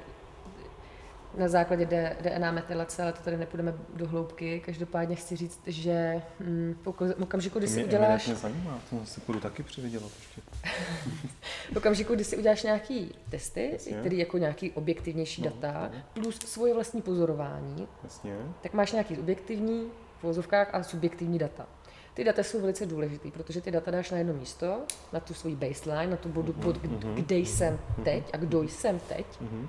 [1.38, 1.87] na základě
[2.20, 4.62] DNA metylace, ale to tady nepůjdeme do hloubky.
[4.66, 8.27] Každopádně chci říct, že mm, v okamžiku, kdy si uděláš...
[8.27, 10.40] Mě zajímá, to si půjdu taky přivydělat ještě.
[11.73, 13.92] V okamžiku, kdy si uděláš nějaký testy, Jasně.
[13.92, 16.01] který jako nějaký objektivnější no, data, no.
[16.14, 18.37] plus svoje vlastní pozorování, Jasně.
[18.61, 21.66] tak máš nějaký objektivní v vozovkách a subjektivní data.
[22.14, 25.57] Ty data jsou velice důležité, protože ty data dáš na jedno místo, na tu svoji
[25.57, 27.14] baseline, na tu bodu, bod, mm-hmm.
[27.14, 28.05] kde jsem mhm.
[28.05, 29.27] teď a kdo jsem teď.
[29.27, 29.68] Mm-hmm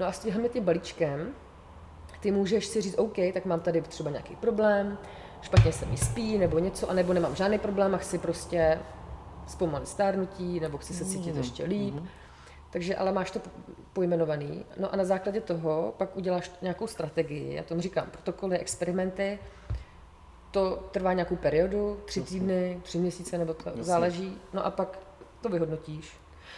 [0.00, 1.34] No a s tímhle tím balíčkem
[2.20, 4.98] ty můžeš si říct, OK, tak mám tady třeba nějaký problém,
[5.42, 8.78] špatně se mi spí nebo něco, anebo nemám žádný problém a chci prostě
[9.46, 11.38] zpomalit stárnutí, nebo chci se cítit mm-hmm.
[11.38, 11.94] ještě líp.
[11.94, 12.06] Mm-hmm.
[12.70, 13.40] Takže ale máš to
[13.92, 14.64] pojmenovaný.
[14.76, 17.54] No a na základě toho pak uděláš nějakou strategii.
[17.54, 19.38] Já tomu říkám protokoly, experimenty.
[20.50, 23.84] To trvá nějakou periodu, tři týdny, tři měsíce, nebo to Jasně.
[23.84, 24.38] záleží.
[24.52, 24.98] No a pak
[25.40, 26.16] to vyhodnotíš.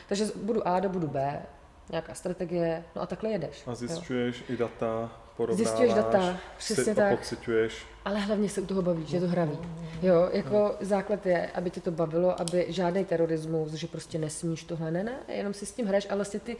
[0.08, 1.42] Takže budu A do budu B,
[1.90, 3.62] nějaká strategie, no a takhle jedeš.
[3.66, 4.54] A zjišťuješ jo.
[4.54, 7.18] i data, porovnáváš, Zjišťuješ data, přesně tak.
[7.18, 7.86] pocituješ.
[8.04, 9.58] Ale hlavně se u toho bavíš, že je to hraví.
[10.02, 10.74] Jo, jako no.
[10.80, 15.18] základ je, aby tě to bavilo, aby žádný terorismus, že prostě nesmíš tohle, ne, ne,
[15.28, 16.56] jenom si s tím hraješ, ale vlastně ty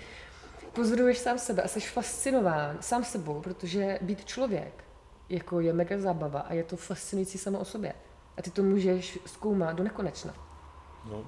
[0.73, 4.85] pozoruješ sám sebe a jsi fascinován sám sebou, protože být člověk
[5.29, 7.93] jako je mega zábava a je to fascinující samo o sobě.
[8.37, 10.35] A ty to můžeš zkoumat do nekonečna.
[11.11, 11.25] No,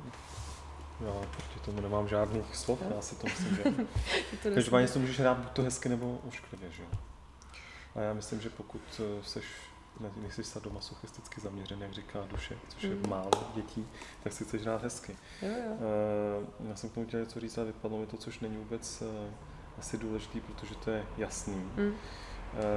[1.00, 3.62] já proti tomu nemám žádných slov, já si to myslím, že...
[4.54, 6.82] Každopádně si můžeš hrát buď to hezky nebo ošklivě, že
[7.98, 9.44] A já myslím, že pokud eh, seš,
[10.00, 13.08] ne, nejsi sadomasochisticky zaměřen, jak říká duše, což je mm.
[13.08, 13.86] málo dětí,
[14.22, 15.16] tak si chceš hrát hezky.
[15.42, 15.72] Jo, jo.
[16.60, 19.02] Uh, já jsem k tomu chtěl něco říct, ale vypadlo mi to, což není vůbec
[19.02, 19.08] uh,
[19.78, 21.70] asi důležitý, protože to je jasný.
[21.76, 21.94] Mm.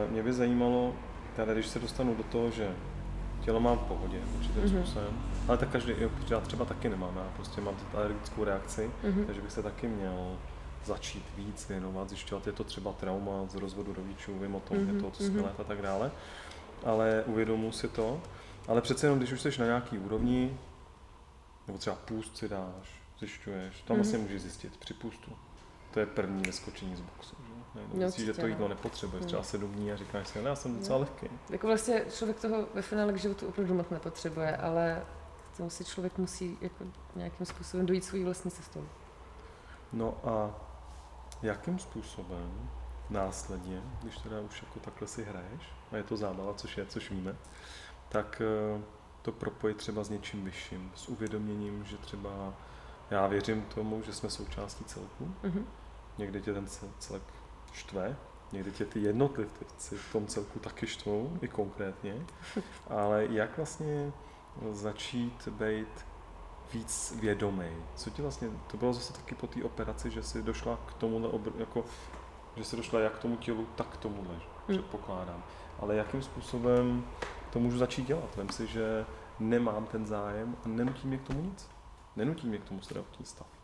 [0.09, 0.95] Mě by zajímalo,
[1.35, 2.75] teda když se dostanu do toho, že
[3.41, 4.81] tělo mám v pohodě určitým mm-hmm.
[4.81, 5.93] způsobem, ale tak každý,
[6.29, 9.25] já třeba taky nemám, já prostě mám alergickou reakci, mm-hmm.
[9.25, 10.37] takže bych se taky měl
[10.85, 14.95] začít víc věnovat, zjišťovat, je to třeba trauma z rozvodu rodičů, vím o tom, mm-hmm.
[14.95, 15.43] je to 8 mm-hmm.
[15.43, 16.11] let a tak dále,
[16.85, 18.21] ale uvědomuji si to,
[18.67, 20.57] ale přece jenom, když už jsi na nějaký úrovni,
[21.67, 23.99] nebo třeba půst si dáš, zjišťuješ, tam mm-hmm.
[23.99, 25.31] vlastně můžeš zjistit při půstu.
[25.91, 27.35] To je první vyskočení z boxu.
[27.47, 27.81] Že?
[27.93, 30.97] No, myslíš, že to jídlo nepotřebuješ, třeba 7 dní a říkáš si, já jsem docela
[30.97, 31.27] lehký.
[31.49, 35.05] Jako vlastně člověk toho ve finále k životu opravdu moc nepotřebuje, ale
[35.53, 36.83] k tomu si člověk musí jako
[37.15, 38.85] nějakým způsobem dojít svojí vlastní cestou.
[39.93, 40.55] No a
[41.41, 42.69] jakým způsobem
[43.09, 47.11] následně, když teda už jako takhle si hraješ, a je to zábava, což je, což
[47.11, 47.35] víme,
[48.09, 48.81] tak eh,
[49.21, 52.53] to propojit třeba s něčím vyšším, s uvědoměním, že třeba
[53.11, 55.33] já věřím tomu, že jsme součástí celku.
[55.43, 55.63] Mm-hmm.
[56.17, 56.67] Někdy tě ten
[56.99, 57.23] celek
[57.73, 58.15] štve,
[58.51, 62.25] někdy tě ty jednotlivci v tom celku taky štvou, i konkrétně.
[62.87, 64.11] Ale jak vlastně
[64.71, 66.05] začít být
[66.73, 67.67] víc vědomý.
[67.95, 71.41] Co ti vlastně, to bylo zase taky po té operaci, že jsi došla k tomu,
[71.57, 71.85] jako,
[72.55, 74.39] že jsi došla jak k tomu tělu, tak k tomu hmm.
[74.67, 75.43] předpokládám.
[75.79, 77.05] Ale jakým způsobem
[77.49, 78.35] to můžu začít dělat?
[78.35, 79.05] Vem si, že
[79.39, 81.69] nemám ten zájem a nenutí mě k tomu nic.
[82.15, 83.60] Nenutí mě k tomu zdravotní stav.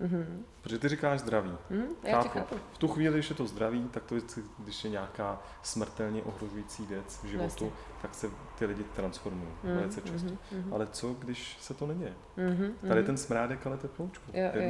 [0.00, 0.42] Mm-hmm.
[0.62, 1.52] Protože ty říkáš zdraví.
[1.70, 2.28] Mm, já chápu.
[2.38, 2.54] chápu.
[2.72, 4.14] V tu chvíli, když je to zdraví, tak to,
[4.58, 7.70] když je nějaká smrtelně ohrožující věc v životu, Vlastně.
[8.02, 10.28] tak se ty lidi transformují mm, velice často.
[10.28, 10.72] Mm-hmm.
[10.74, 12.12] Ale co, když se to neděje?
[12.38, 14.30] Mm-hmm, Tady ten smrádek, ale teploučku.
[14.34, 14.62] Jo, jo.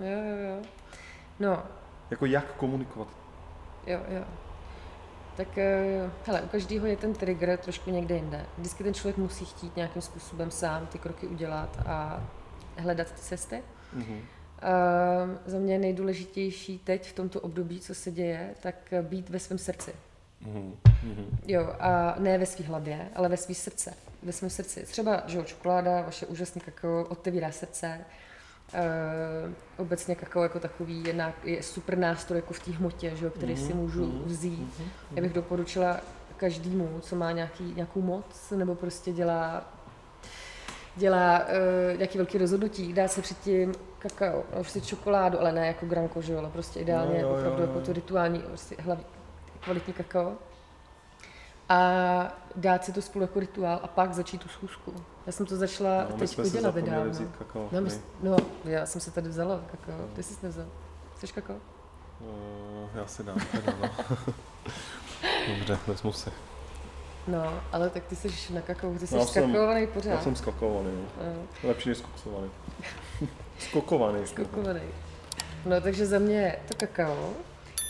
[0.00, 0.62] jo, jo, jo.
[1.40, 1.62] No.
[2.10, 3.08] Jako jak komunikovat?
[3.86, 4.24] Jo, jo.
[5.36, 8.46] Tak eh, hele, u každého je ten trigger trošku někde jinde.
[8.58, 12.22] Vždycky ten člověk musí chtít nějakým způsobem sám ty kroky udělat a
[12.78, 13.62] hledat ty cesty.
[13.96, 14.20] Mm-hmm.
[15.46, 19.92] Za mě nejdůležitější teď v tomto období, co se děje, tak být ve svém srdci.
[20.46, 20.72] Mm-hmm.
[21.46, 23.94] Jo, a ne ve svý hlavě, ale ve svý srdce.
[24.22, 24.82] Ve svém srdci.
[24.82, 28.00] Třeba, že jo, čokoláda, vaše úžasné kakao otevírá srdce.
[28.74, 33.24] Uh, obecně kakao jako takový je, na, je super nástroj jako v té hmotě, že
[33.24, 33.66] jo, který mm-hmm.
[33.66, 34.24] si můžu mm-hmm.
[34.24, 34.80] vzít.
[34.80, 35.16] Mm-hmm.
[35.16, 36.00] Já bych doporučila
[36.36, 39.72] každému, co má nějaký, nějakou moc, nebo prostě dělá
[40.96, 45.86] dělá uh, nějaký velký rozhodnutí, dá se předtím kakao, no, prostě čokoládu, ale ne jako
[45.86, 47.72] granko, že jo, ale prostě ideálně no, jo, opravdu jo, jo.
[47.72, 49.04] jako to rituální, prostě hlavní,
[49.60, 50.32] kvalitní kakao.
[51.68, 51.78] A
[52.56, 54.94] dát si to spolu jako rituál a pak začít tu schůzku.
[55.26, 57.12] Já jsem to začala no, teď dělat nedávno.
[57.38, 57.90] Kakao, no, my,
[58.22, 60.06] no, já jsem se tady vzala kakao, no.
[60.14, 60.66] ty jsi nevzal.
[61.16, 61.56] Chceš kakao?
[62.20, 63.90] Uh, já si dám teda, no.
[65.58, 66.30] Dobře, vezmu si.
[67.26, 70.10] No, ale tak ty jsi na kakao, ty jsi no, skakovaný pořád.
[70.10, 71.24] Já jsem skakovaný, no.
[71.26, 71.68] no.
[71.68, 72.50] Lepší než skoksovaný.
[73.58, 74.26] Skokovaný.
[74.26, 74.80] Skokovaný.
[75.66, 77.30] No, takže za mě to kakao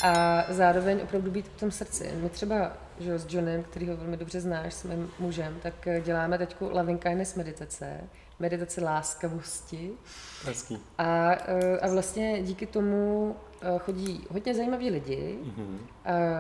[0.05, 2.13] a zároveň opravdu být v tom srdci.
[2.23, 6.57] My třeba že s Johnem, který ho velmi dobře znáš, jsme mužem, tak děláme teď
[6.61, 8.01] loving kindness meditace,
[8.39, 9.91] meditace láskavosti.
[10.45, 10.79] Hezký.
[10.99, 11.33] A,
[11.83, 15.39] a vlastně díky tomu eh, chodí hodně zajímaví lidi.
[15.43, 15.79] Mm-hmm.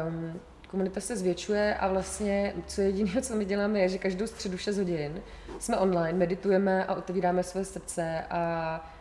[0.06, 0.40] Um,
[0.72, 4.78] komunita se zvětšuje a vlastně co jediné, co my děláme, je, že každou středu 6
[4.78, 5.22] hodin
[5.58, 8.94] jsme online, meditujeme a otevíráme své srdce a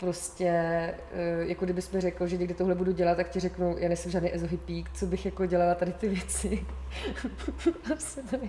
[0.00, 3.88] prostě, eh, jako kdybys mi řekl, že někdy tohle budu dělat, tak ti řeknu, já
[3.88, 6.66] nejsem žádný ezohypík, co bych jako dělala tady ty věci.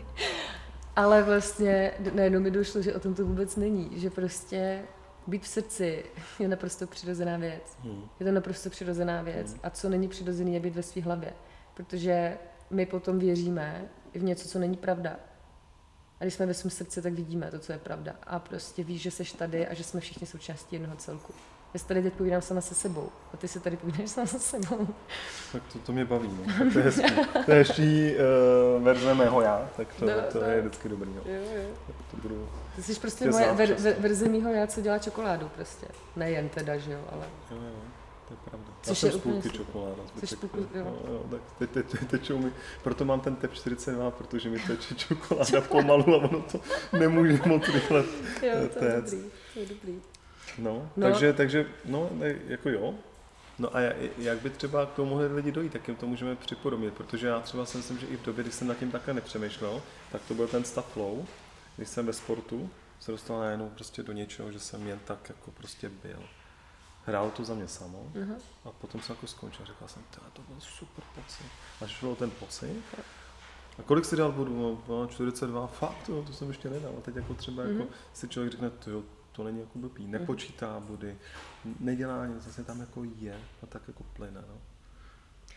[0.95, 4.81] Ale vlastně najednou mi došlo, že o tom to vůbec není, že prostě
[5.27, 6.03] být v srdci
[6.39, 7.77] je naprosto přirozená věc.
[7.83, 8.03] Hmm.
[8.19, 9.51] Je to naprosto přirozená věc.
[9.51, 9.59] Hmm.
[9.63, 11.33] A co není přirozený, je být ve své hlavě.
[11.73, 12.37] Protože
[12.69, 15.15] my potom věříme v něco, co není pravda.
[16.19, 18.15] A když jsme ve svém srdci, tak vidíme to, co je pravda.
[18.23, 21.33] A prostě víš, že jsi tady a že jsme všichni součástí jednoho celku.
[21.73, 23.09] Já si tady teď povídám sama se sebou.
[23.33, 24.87] A ty si tady povídáš sama se sebou.
[25.51, 26.29] Tak to, to mě baví.
[26.29, 26.53] No.
[26.57, 27.15] Tak to je hezký.
[27.45, 28.15] To je hezčí
[28.77, 30.47] uh, verze mého já, tak to, no, to no.
[30.47, 31.09] je vždycky dobrý.
[31.15, 31.21] No.
[31.25, 31.93] Jo, jo.
[32.11, 35.87] to budu ty jsi prostě moje ver, ver, verze mého já, co dělá čokoládu prostě.
[36.15, 37.25] Nejen teda, že jo, ale...
[37.51, 37.75] Jo, jo.
[38.27, 38.67] To je pravda.
[38.81, 40.03] Což Já jsem spůlky čokoláda.
[40.19, 40.83] Což spůlky, jo.
[41.07, 42.51] No, jo, tak teď, teď, teď tečou mi,
[42.83, 46.59] proto mám ten TEP 42, protože mi teče čokoláda pomalu a ono to
[46.99, 48.03] nemůže moc rychle
[48.41, 50.01] Jo, to je dobrý, to je dobrý.
[50.57, 52.09] No, no, takže, takže, no,
[52.47, 52.93] jako jo.
[53.59, 53.79] No a
[54.17, 57.39] jak by třeba k tomu mohli lidi dojít, tak jim to můžeme připodobnit, protože já
[57.39, 60.33] třeba si myslím, že i v době, kdy jsem nad tím takhle nepřemýšlel, tak to
[60.33, 61.25] byl ten stav flow,
[61.77, 65.51] když jsem ve sportu se dostal najednou prostě do něčeho, že jsem jen tak jako
[65.51, 66.19] prostě byl
[67.05, 68.35] hrálo to za mě samo uh-huh.
[68.65, 69.65] a potom jsem jako skončil.
[69.65, 71.45] Říkal jsem, to byl super pocit.
[71.81, 72.83] Až šlo ten pocit.
[73.79, 74.83] A kolik si dal bodu?
[74.87, 76.93] No, 42, fakt, jo, to jsem ještě nedal.
[76.97, 77.67] A teď jako třeba uh-huh.
[77.67, 77.93] jako mhm.
[78.13, 81.17] si člověk řekne, to jo, to není jako blbý, nepočítá body,
[81.79, 84.43] nedělá nic, zase tam jako je a tak jako plyne.
[84.47, 84.61] No.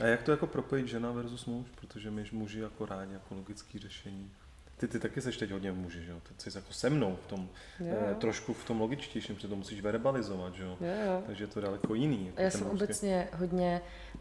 [0.01, 3.79] A jak to jako propojit žena versus muž, protože my muži jako rádi jako logické
[3.79, 4.33] řešení.
[4.79, 6.21] Ty, ty taky seš teď hodně muži, že jo?
[6.37, 7.49] Ty jsi jako se mnou v tom,
[7.81, 7.97] jo, jo.
[8.11, 10.77] Eh, trošku v tom logičtějším, protože to musíš verbalizovat, že jo?
[10.81, 11.23] jo, jo.
[11.27, 12.27] Takže je to daleko jiný.
[12.27, 12.85] Jako já jsem mužský.
[12.85, 13.81] obecně hodně...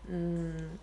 [0.10, 0.78] Mm,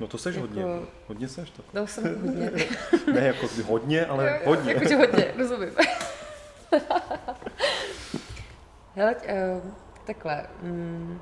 [0.00, 0.46] no to seš jako...
[0.46, 0.64] hodně,
[1.06, 1.62] hodně seš to.
[1.62, 2.50] To jsem hodně.
[3.12, 4.72] ne jako hodně, ale jo, jo, hodně.
[4.72, 5.70] Jakože hodně, rozumím.
[8.94, 9.22] Hele, uh,
[10.06, 11.20] takhle, mm,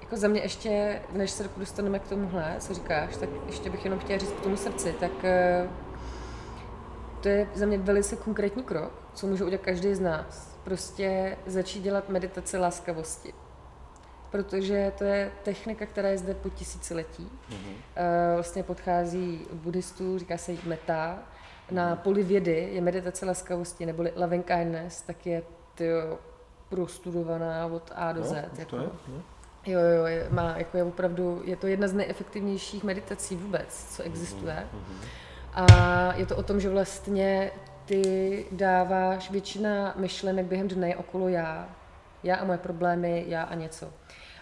[0.00, 3.98] jako za mě ještě, než se dostaneme k tomuhle, co říkáš, tak ještě bych jenom
[3.98, 5.89] chtěla říct k tomu srdci, tak uh,
[7.20, 10.58] to je za mě velice konkrétní krok, co může udělat každý z nás.
[10.64, 13.34] Prostě začít dělat meditace láskavosti.
[14.30, 17.30] Protože to je technika, která je zde po tisíciletí.
[17.50, 18.04] Mm-hmm.
[18.34, 21.18] Vlastně podchází od buddhistů, říká se jí meta.
[21.70, 21.96] Na mhm.
[21.96, 25.42] poli vědy je meditace laskavosti, neboli loving kindness, tak je
[25.74, 26.18] tyjo,
[26.68, 28.34] prostudovaná od A do no, Z.
[28.58, 28.70] Jako.
[28.70, 29.22] To je, no.
[29.66, 34.02] Jo, jo, je, má, jako je opravdu, je to jedna z nejefektivnějších meditací vůbec, co
[34.02, 34.68] existuje.
[34.74, 35.06] Mm-hmm.
[35.54, 37.50] A je to o tom, že vlastně
[37.84, 41.76] ty dáváš většina myšlenek během dne okolo já.
[42.22, 43.92] Já a moje problémy, já a něco.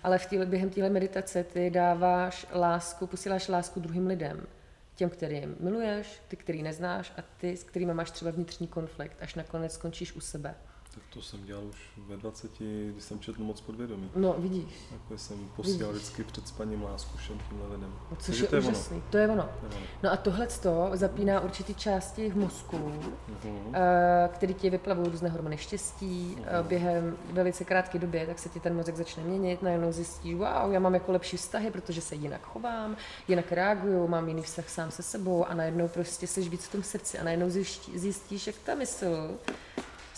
[0.02, 4.46] Ale v týhle, během téhle meditace ty dáváš lásku, posíláš lásku druhým lidem.
[4.94, 9.34] Těm, kterým miluješ, ty, který neznáš a ty, s kterými máš třeba vnitřní konflikt, až
[9.34, 10.54] nakonec skončíš u sebe.
[10.98, 11.76] Tak to jsem dělal už
[12.08, 12.50] ve 20,
[12.92, 14.10] když jsem četl moc podvědomí.
[14.16, 14.88] No, vidíš.
[14.92, 16.02] Jako jsem posílal vidíš.
[16.02, 17.94] vždycky před spaním lásku všem tímhle lidem.
[18.10, 18.96] No, což Takže je, to je úžasný.
[18.96, 19.06] Ono.
[19.10, 19.42] To je ono.
[19.42, 19.86] To je ono.
[20.02, 24.28] No a tohle to zapíná určitý části v mozku, uh-huh.
[24.28, 26.36] který ti vyplavují různé hormony štěstí.
[26.40, 26.62] Uh-huh.
[26.66, 30.80] Během velice krátké doby, tak se ti ten mozek začne měnit, najednou zjistíš, wow, já
[30.80, 32.96] mám jako lepší vztahy, protože se jinak chovám,
[33.28, 36.82] jinak reaguju, mám jiný vztah sám se sebou a najednou prostě jsi víc v tom
[36.82, 37.50] srdci a najednou
[37.94, 39.38] zjistíš, jak ta mysl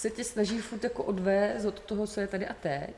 [0.01, 2.95] se tě snaží furt jako odvést od toho, co je tady a teď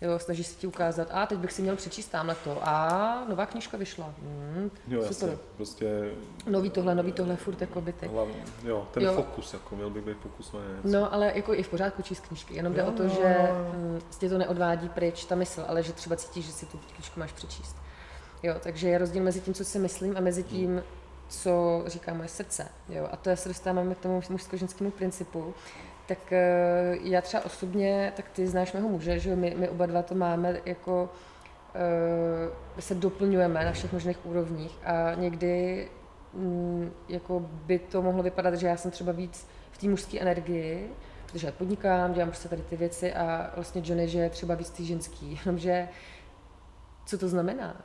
[0.00, 3.46] Jo, snaží se ti ukázat, a teď bych si měl přečíst tamhle to, a nová
[3.46, 4.14] knižka vyšla.
[4.22, 5.28] Hmm, jo, super.
[5.28, 6.10] Jasně, prostě...
[6.46, 8.06] Nový tohle, nový tohle, furt jako by ty.
[8.06, 9.12] Hlavně, jo, ten jo.
[9.12, 10.98] fokus, jako měl by být fokus na něco.
[10.98, 14.00] No, ale jako i v pořádku číst knížky, jenom jde jo, o to, že hm,
[14.18, 17.32] tě to neodvádí pryč ta mysl, ale že třeba cítíš, že si tu knížku máš
[17.32, 17.76] přečíst.
[18.42, 20.82] Jo, takže je rozdíl mezi tím, co si myslím a mezi tím,
[21.28, 22.68] co říká moje srdce.
[22.88, 25.54] Jo, a to se dostáváme k tomu mužsko-ženskému principu,
[26.08, 30.02] tak eh, já třeba osobně, tak ty znáš mého muže, že my, my oba dva
[30.02, 31.10] to máme jako,
[31.74, 35.88] uh, se doplňujeme na všech možných úrovních a někdy
[36.32, 40.92] um, jako by to mohlo vypadat, že já jsem třeba víc v té mužské energii,
[41.26, 44.70] protože já podnikám, dělám prostě tady ty věci a vlastně Johnny, že je třeba víc
[44.70, 45.88] tý ženský, jenomže
[47.06, 47.84] co to znamená?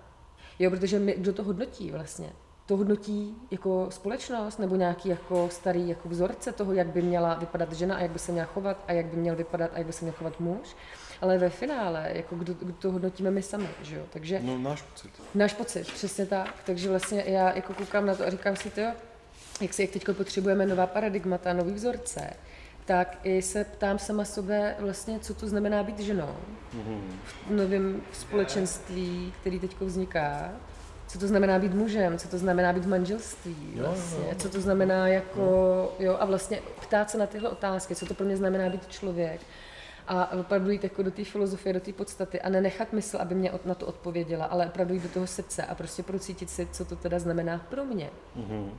[0.60, 2.30] Jo, protože my, kdo to hodnotí vlastně?
[2.66, 7.74] To hodnotí jako společnost nebo nějaký jako starý jako vzorce toho, jak by měla vypadat
[7.74, 9.94] žena a jak by se měla chovat a jak by měl vypadat a jak by
[9.94, 10.76] se měl chovat muž.
[11.22, 14.04] Ale ve finále, jako kdo, kdo to hodnotíme my sami, že jo?
[14.10, 15.10] Takže, no, náš pocit.
[15.36, 16.54] Náš pocit, přesně tak.
[16.66, 18.92] Takže vlastně já jako koukám na to a říkám si, jo,
[19.62, 22.30] jak si jak teď potřebujeme nová paradigmata, nový vzorce,
[22.86, 26.36] tak i se ptám sama sebe vlastně, co to znamená být ženou
[27.48, 30.52] v novém společenství, který teď vzniká
[31.14, 34.36] co to znamená být mužem, co to znamená být v manželství, vlastně, jo, jo.
[34.38, 35.42] co to znamená jako,
[36.00, 39.42] jo, a vlastně ptát se na tyhle otázky, co to pro mě znamená být člověk.
[40.08, 43.52] A opravdu jít jako do té filozofie, do té podstaty a nenechat mysl, aby mě
[43.66, 46.96] na to odpověděla, ale opravdu jít do toho srdce a prostě procítit si, co to
[46.96, 48.10] teda znamená pro mě.
[48.38, 48.70] Mm-hmm.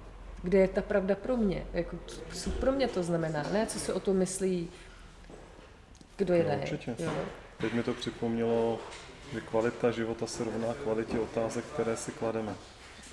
[0.43, 1.67] Kde je ta pravda pro mě?
[1.73, 1.97] Jako,
[2.33, 4.69] co pro mě to znamená, ne co si o tom myslí,
[6.17, 6.95] kdo je no, Určitě.
[6.99, 7.13] Jo.
[7.59, 8.79] Teď mi to připomnělo
[9.33, 12.55] že kvalita života se rovná kvalitě otázek, které si klademe.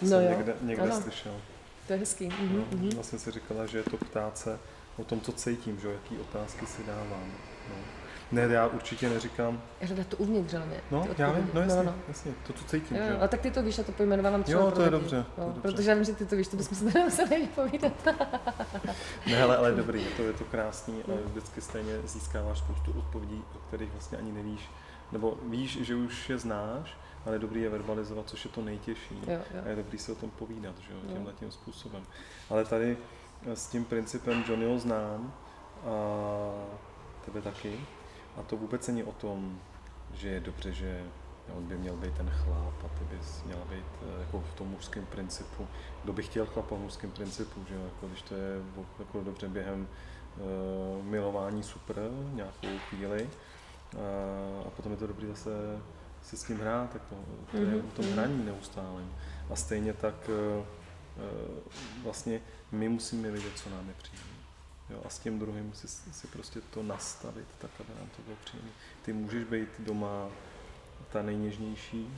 [0.02, 0.30] No Jsem jo.
[0.30, 1.02] někde, někde ano.
[1.02, 1.34] slyšel.
[1.88, 2.30] To je hezký.
[2.30, 2.66] Mm-hmm.
[2.72, 2.90] No, mhm.
[2.90, 4.60] vlastně si říkala, že je to ptát se
[4.98, 7.32] o tom, co cítím, že jaký otázky si dávám.
[7.70, 7.76] No.
[8.32, 9.62] Ne, já určitě neříkám.
[9.82, 10.82] Hledat to uvnitř hlavně.
[10.92, 11.96] No, já vím, no jasně, no, no.
[12.08, 12.98] jasně, to, co cítím.
[12.98, 13.18] Jo, že?
[13.18, 15.42] A tak ty to víš, já to pojmenovávám třeba Jo, to je dobře, no, to
[15.42, 15.62] je dobře.
[15.62, 18.06] Protože já vím, že ty to víš, to bychom se tady museli povídat.
[19.28, 23.44] ne, ale, ale dobrý, je to, je to krásný, ale vždycky stejně získáváš spoustu odpovědí,
[23.56, 24.70] o kterých vlastně ani nevíš,
[25.12, 29.16] nebo víš, že už je znáš, ale je dobrý je verbalizovat, což je to nejtěžší.
[29.28, 29.62] Jo, jo.
[29.66, 32.04] A je dobrý si o tom povídat, že jo, tímhle tím způsobem.
[32.50, 32.98] Ale tady
[33.46, 35.34] eh, s tím principem Johnnyho znám
[35.86, 35.94] a
[37.26, 37.80] tebe taky.
[38.38, 39.60] A to vůbec není o tom,
[40.14, 41.04] že je dobře, že
[41.58, 44.68] on by měl být ten chlap a ty bys měla být eh, jako v tom
[44.68, 45.68] mužském principu.
[46.04, 48.62] Kdo by chtěl chlapa v mužském principu, že jo, jako když to je
[49.00, 49.88] jako dobře během
[50.38, 51.96] uh, milování super
[52.34, 53.30] nějakou chvíli,
[54.68, 55.50] a potom je to dobré zase
[56.24, 57.16] si s tím hrát, jako,
[57.52, 57.88] to je mm-hmm.
[57.88, 59.14] o tom hraní neustálém.
[59.50, 60.64] A stejně tak e,
[62.04, 64.32] vlastně my musíme vědět, co nám je příjemné.
[64.90, 68.38] Jo, a s tím druhým si, si prostě to nastavit tak, aby nám to bylo
[68.44, 68.72] příjemné.
[69.02, 70.28] Ty můžeš být doma
[71.10, 72.10] ta nejněžnější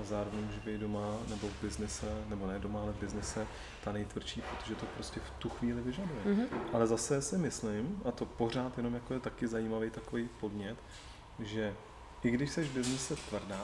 [0.00, 3.46] a zároveň můžeš být doma nebo v biznise, nebo ne doma, ale v biznise
[3.84, 6.20] ta nejtvrdší, protože to prostě v tu chvíli vyžaduje.
[6.24, 6.46] Mm-hmm.
[6.72, 10.78] Ale zase si myslím, a to pořád jenom jako je taky zajímavý takový podnět,
[11.38, 11.76] že
[12.22, 13.62] i když jsi v biznise tvrdá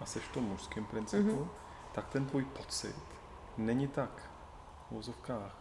[0.00, 1.48] a jsi v tom mužském principu, mm-hmm.
[1.94, 2.96] tak ten tvůj pocit
[3.56, 4.30] není tak
[4.88, 5.56] v vozovkách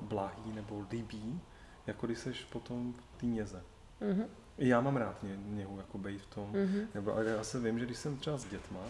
[0.00, 1.40] blahý nebo líbí,
[1.86, 3.64] jako když jsi potom v té něze.
[4.00, 4.26] Mm-hmm.
[4.58, 6.86] Já mám rád ně, něhu jako být v tom, mm-hmm.
[6.94, 8.80] nebo ale já se vím, že když jsem třeba s dětma,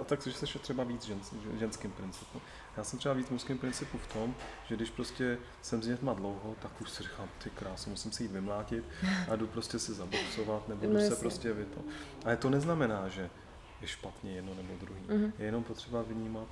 [0.00, 1.20] a tak, že se třeba víc žen,
[1.58, 2.40] ženským principu.
[2.76, 4.34] Já jsem třeba víc mužským principu v tom,
[4.68, 8.22] že když prostě jsem s dětma dlouho, tak už si říkám, ty krásy, musím si
[8.22, 8.84] jít vymlátit
[9.30, 11.80] a jdu prostě si zaboxovat, nebo jdu no, se prostě vy to.
[12.24, 13.30] Ale to neznamená, že
[13.80, 15.00] je špatně jedno nebo druhý.
[15.00, 15.32] Mm-hmm.
[15.38, 16.48] Je jenom potřeba vnímat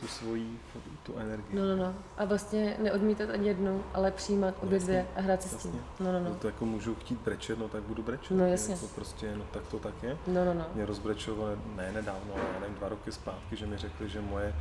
[0.00, 0.60] tu svoji,
[1.02, 1.56] tu energii.
[1.56, 1.94] No, no, no.
[2.16, 5.82] A vlastně neodmítat ani jednu, ale přijímat obě dvě a hrát si s tím.
[6.00, 6.34] No, no, no.
[6.34, 8.34] To jako můžu chtít brečet, no tak budu brečet.
[8.34, 8.74] No, jasně.
[8.74, 10.18] Jako prostě, no tak to tak je.
[10.26, 10.66] No, no, no.
[10.74, 14.54] Mě rozbrečovali, ne nedávno, ale já nevím, dva roky zpátky, že mi řekli, že moje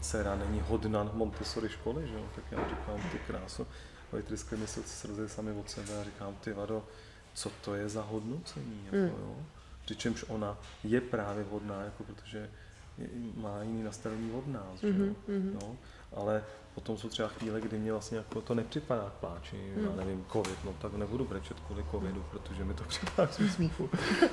[0.00, 2.24] dcera není hodna Montessori školy, že jo?
[2.34, 3.66] Tak já říkám, ty krásu.
[4.12, 6.84] Oni tryskli mi se srdce sami od sebe a říkám, ty vado,
[7.34, 9.22] co to je za hodnocení, jako, mm.
[9.22, 9.36] jo?
[9.84, 12.50] Přičemž ona je právě hodná, jako protože
[13.36, 15.52] má jiný nastavení od nás, mm-hmm, mm-hmm.
[15.54, 15.76] No,
[16.16, 19.84] ale potom jsou třeba chvíle, kdy mě vlastně jako to nepřipadá k pláči, mm.
[19.84, 23.90] já nevím, covid, no tak nebudu brečet kvůli covidu, protože mi to připadá k smíchu.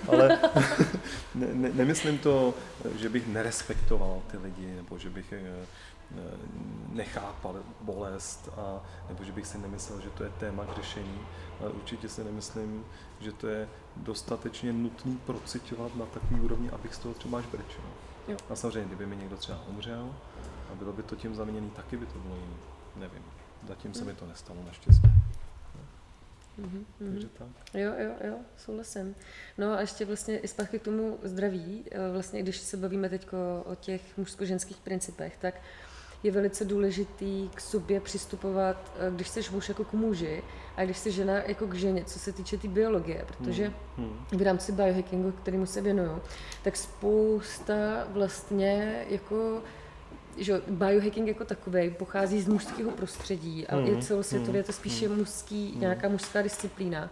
[0.08, 0.28] Ale
[1.36, 2.54] ne, ne, nemyslím to,
[2.96, 5.66] že bych nerespektoval ty lidi, nebo že bych eh,
[6.94, 11.20] nechápal bolest, a, nebo že bych si nemyslel, že to je téma k řešení,
[11.60, 12.86] ale určitě si nemyslím,
[13.20, 17.84] že to je dostatečně nutný procitovat na takový úrovni, abych z toho třeba až brečel.
[18.30, 18.38] Jo.
[18.50, 20.16] A samozřejmě, kdyby mi někdo třeba umřel
[20.72, 22.58] a bylo by to tím zaměněný, taky by to bylo jiný.
[22.96, 23.24] Nevím.
[23.68, 25.08] Zatím se mi to nestalo, naštěstí.
[26.60, 26.86] Mm-hmm.
[27.14, 27.48] Takže tak.
[27.74, 29.16] Jo, jo, jo, souhlasím.
[29.58, 33.28] No a ještě vlastně i zpátky k tomu zdraví, eh, vlastně když se bavíme teď
[33.66, 35.54] o těch mužsko-ženských principech, tak
[36.24, 40.44] je velice důležitý k sobě přistupovat, eh, když jsi muž jako k muži
[40.78, 44.26] a když jsi žena jako k ženě, co se týče té tý biologie, protože hmm.
[44.32, 46.22] v rámci biohackingu, kterému se věnuju,
[46.64, 49.62] tak spousta vlastně jako
[50.38, 55.18] že biohacking jako takový pochází z mužského prostředí a mm, je celosvětově to spíše mm,
[55.18, 55.82] mužský, mm.
[55.82, 57.10] nějaká mužská disciplína.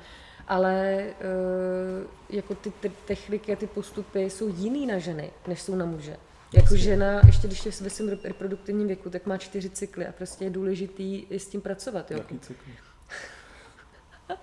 [0.47, 5.76] Ale uh, jako ty, ty techniky a ty postupy jsou jiný na ženy, než jsou
[5.76, 6.18] na muže.
[6.58, 10.45] Jako žena, ještě když je ve svém reproduktivním věku, tak má čtyři cykly a prostě
[10.45, 12.12] je důležitý s tím pracovat.
[12.12, 12.18] Jo?
[12.18, 12.74] Jaký cykly?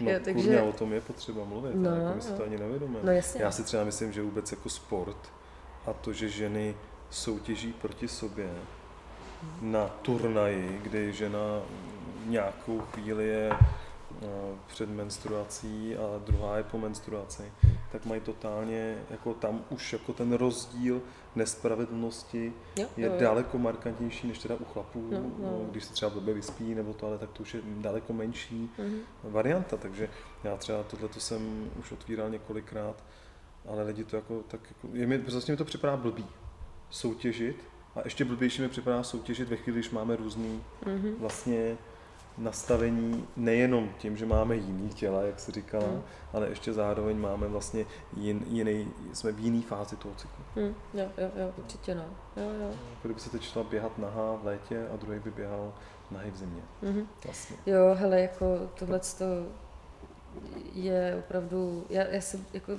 [0.00, 0.42] No, jo, takže...
[0.42, 2.98] Kurňa, o tom je potřeba mluvit, no, jako my si to ani nevědomíme.
[3.02, 3.42] No, jasně.
[3.42, 5.32] Já si třeba myslím, že vůbec jako sport
[5.86, 6.74] a to, že ženy
[7.10, 8.50] soutěží proti sobě
[9.60, 11.60] na turnaji, kdy žena
[12.26, 14.26] nějakou chvíli je eh,
[14.66, 17.52] před menstruací a druhá je po menstruaci,
[17.92, 21.02] tak mají totálně, jako tam už jako ten rozdíl
[21.36, 23.20] nespravedlnosti jo, je jo, jo.
[23.20, 25.66] daleko markantnější než teda u chlapů, no, no.
[25.70, 28.98] když se třeba blbě vyspí nebo to, ale tak to už je daleko menší mm-hmm.
[29.24, 30.08] varianta, takže
[30.44, 33.04] já třeba tohle jsem už otvíral několikrát,
[33.68, 36.26] ale lidi to jako tak, jako, je mi, vlastně mi to připadá blbý,
[36.90, 37.56] soutěžit
[37.94, 41.14] a ještě blbější mi připadá soutěžit ve chvíli, když máme různý mm-hmm.
[41.18, 41.76] vlastně
[42.38, 46.02] nastavení nejenom tím, že máme jiný těla, jak se říkala, mm.
[46.32, 50.44] ale ještě zároveň máme vlastně jin, jiný, jsme v jiný fázi toho cyklu.
[50.56, 52.04] Mm, jo, jo, jo, určitě no.
[52.36, 52.70] Jo, jo.
[53.02, 55.72] Kdyby se teď šla běhat nahá v létě a druhý by běhal
[56.10, 56.62] nahý v zimě.
[56.82, 57.06] Mm-hmm.
[57.24, 57.56] Vlastně.
[57.66, 59.00] Jo, hele, jako tohle
[60.74, 62.72] je opravdu, já, já se jako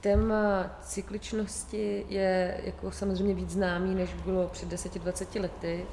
[0.00, 5.86] téma cykličnosti je jako samozřejmě víc známý, než bylo před 10-20 lety,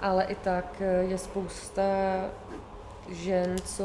[0.00, 1.82] ale i tak je spousta
[3.08, 3.84] žen, co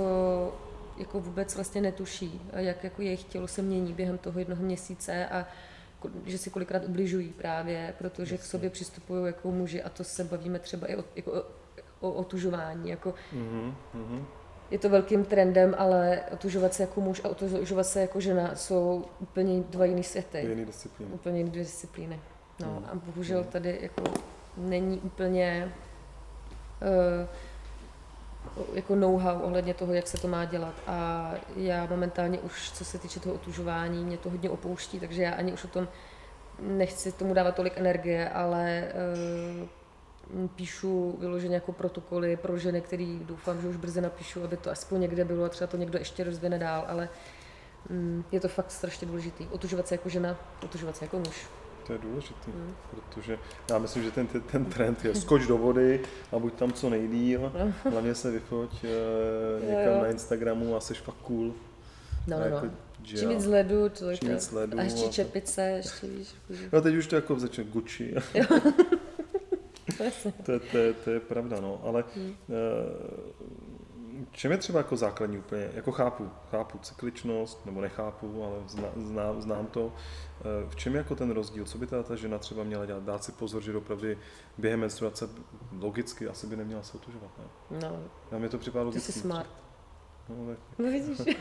[0.98, 5.48] jako vůbec vlastně netuší, jak jako jejich tělo se mění během toho jednoho měsíce a
[6.26, 10.60] že si kolikrát ubližují právě, protože k sobě přistupují jako muži a to se bavíme
[10.60, 11.44] třeba i o, jako o,
[12.00, 12.90] o otužování.
[12.90, 14.26] Jako, mm-hmm
[14.74, 19.06] je to velkým trendem, ale otužovat se jako muž a otužovat se jako žena jsou
[19.20, 20.38] úplně dva jiný světy.
[20.38, 21.12] Jiný disciplíny.
[21.12, 22.20] Úplně jiný disciplíny.
[22.60, 22.86] No hmm.
[22.86, 23.52] a bohužel hmm.
[23.52, 24.04] tady jako
[24.58, 25.74] není úplně
[28.74, 30.74] jako know-how ohledně toho, jak se to má dělat.
[30.88, 35.34] A já momentálně už, co se týče toho otužování, mě to hodně opouští, takže já
[35.34, 35.88] ani už o tom
[36.60, 38.92] nechci tomu dávat tolik energie, ale
[40.42, 44.72] uh, píšu vyloženě jako protokoly pro ženy, který doufám, že už brzy napíšu, aby to
[44.72, 47.10] aspoň někde bylo a třeba to někdo ještě rozvine dál, ale
[47.90, 49.48] mm, je to fakt strašně důležitý.
[49.52, 51.48] Otužovat se jako žena, otužovat se jako muž.
[51.88, 52.76] To je důležité, mm.
[52.92, 56.90] protože já myslím, že ten, ten trend je skoč do vody a buď tam co
[56.90, 57.74] nejdíl, no.
[57.92, 58.88] hlavně se vyfoť e,
[59.66, 60.02] někam jo, jo.
[60.02, 61.54] na Instagramu a jsi fakt cool.
[62.28, 62.72] No, no, jako, no.
[63.04, 64.80] Čím víc ledu, to čím víc ledu.
[64.80, 66.36] A ještě čepice, ještě víš.
[66.74, 68.14] No teď už to jako začne Gucci.
[70.46, 72.26] to, je, to, je, to je pravda, no, ale hmm.
[72.26, 72.36] uh,
[74.32, 79.42] čem je třeba jako základní úplně, jako chápu, chápu cykličnost, nebo nechápu, ale zna, znám,
[79.42, 79.94] znám to, uh,
[80.70, 83.24] v čem je jako ten rozdíl, co by ta, ta žena třeba měla dělat, dát
[83.24, 84.08] si pozor, že opravdu
[84.58, 85.30] během menstruace
[85.80, 87.80] logicky asi by neměla se otužovat, ne?
[87.82, 88.04] No.
[88.32, 89.06] Já mi to připadá logicky.
[89.06, 89.50] Ty jsi smart.
[90.30, 90.58] No, tak...
[90.78, 91.18] no vidíš.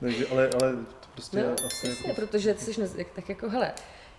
[0.00, 1.88] Takže, ale, ale to prostě no, asi...
[1.88, 2.20] Jasně, jako...
[2.20, 3.72] protože ty jsi, tak jako, hele,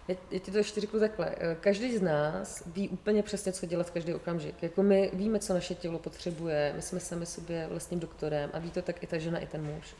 [0.08, 1.36] já, já ti to ještě řeknu takhle.
[1.38, 4.64] Eh, každý z nás ví úplně přesně, co dělat v každý okamžik.
[4.64, 8.72] Jako my víme, co naše tělo potřebuje, my jsme sami sobě vlastním doktorem a ví
[8.72, 9.96] to tak i ta žena, i ten muž.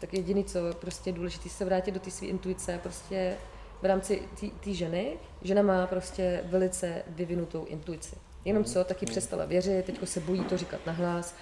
[0.00, 3.36] Tak jediný, co prostě je důležité, se vrátit do té své intuice, prostě
[3.82, 4.22] v rámci
[4.64, 5.16] té ženy.
[5.42, 8.16] Žena má prostě velice vyvinutou intuici.
[8.44, 11.34] Jenom co, taky přestala věřit, teď se bojí to říkat nahlas,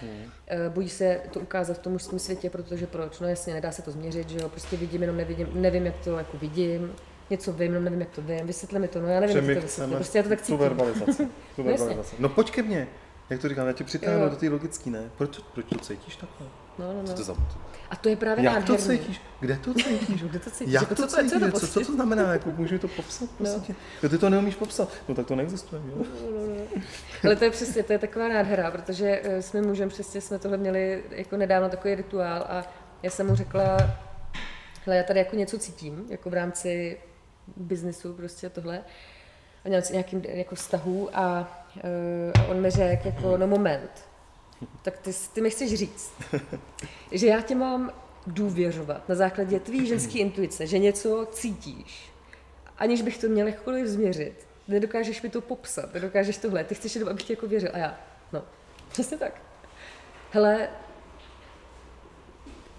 [0.47, 3.19] eh, bojí se to ukázat v tom mužském světě, protože proč?
[3.19, 6.17] No jasně, nedá se to změřit, že jo, prostě vidím, jenom nevidím, nevím, jak to
[6.17, 6.93] jako vidím,
[7.29, 9.61] něco vím, no nevím, jak to vím, vysvětli mi to, no já nevím, jak to
[9.61, 10.57] vysvětlit, prostě já to tak cítím.
[10.57, 11.25] Tu verbalizaci.
[11.25, 12.15] Tu no verbalizaci.
[12.19, 12.87] no pojď ke mně,
[13.29, 15.09] jak to říkám, já tě přitáhnu do té logický, ne?
[15.17, 16.47] Proč, proč to cítíš takhle?
[16.79, 17.07] No, no, no.
[17.07, 17.35] Co to za...
[17.89, 18.77] A to je právě Jak nádherný.
[18.77, 19.21] to cítíš?
[19.39, 20.23] Kde to cítíš?
[20.23, 20.73] Kde to cítíš?
[20.73, 21.31] Jak jako, to cítíš?
[21.31, 22.33] Co, to, co, co to znamená?
[22.33, 23.29] Jako, můžu to popsat?
[23.39, 23.51] No.
[23.51, 23.75] Prostě?
[24.03, 24.89] Jo, ty to neumíš popsat.
[25.07, 25.81] No tak to neexistuje.
[25.87, 25.95] Jo?
[25.97, 26.81] No, no, no.
[27.23, 30.39] Ale to je přesně, to je taková nádhera, protože eh, s mým mužem přesně jsme
[30.39, 32.63] tohle měli jako nedávno takový rituál a
[33.03, 33.77] já jsem mu řekla,
[34.85, 36.97] hele, já tady jako něco cítím, jako v rámci
[37.57, 38.81] biznesu prostě tohle
[39.65, 41.39] a nějakým jako vztahu a,
[41.83, 44.05] uh, a on mi řekl jako, no moment,
[44.81, 46.13] tak ty, ty mi chceš říct,
[47.11, 47.91] že já tě mám
[48.27, 52.11] důvěřovat na základě tvý ženské intuice, že něco cítíš,
[52.77, 54.47] aniž bych to měl jakkoliv změřit.
[54.67, 57.69] Nedokážeš mi to popsat, nedokážeš tohle, ty chceš jenom, abych ti jako věřil.
[57.73, 57.99] A já,
[58.33, 58.43] no,
[58.89, 59.41] přesně tak.
[60.31, 60.69] hele,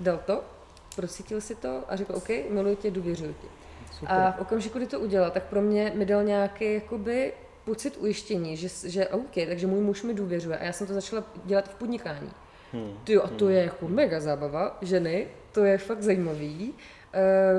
[0.01, 0.45] dal to,
[0.97, 3.47] procítil si to a řekl, OK, miluji tě, důvěřuji ti.
[3.93, 4.17] Super.
[4.17, 7.33] A v okamžiku, kdy to udělal, tak pro mě mi dal nějaký jakoby
[7.67, 11.25] pocit ujištění, že, že OK, takže můj muž mi důvěřuje a já jsem to začala
[11.45, 12.31] dělat v podnikání.
[12.73, 12.93] Hmm.
[13.05, 13.55] Ty, a to hmm.
[13.55, 16.75] je jako mega zábava, ženy, to je fakt zajímavý,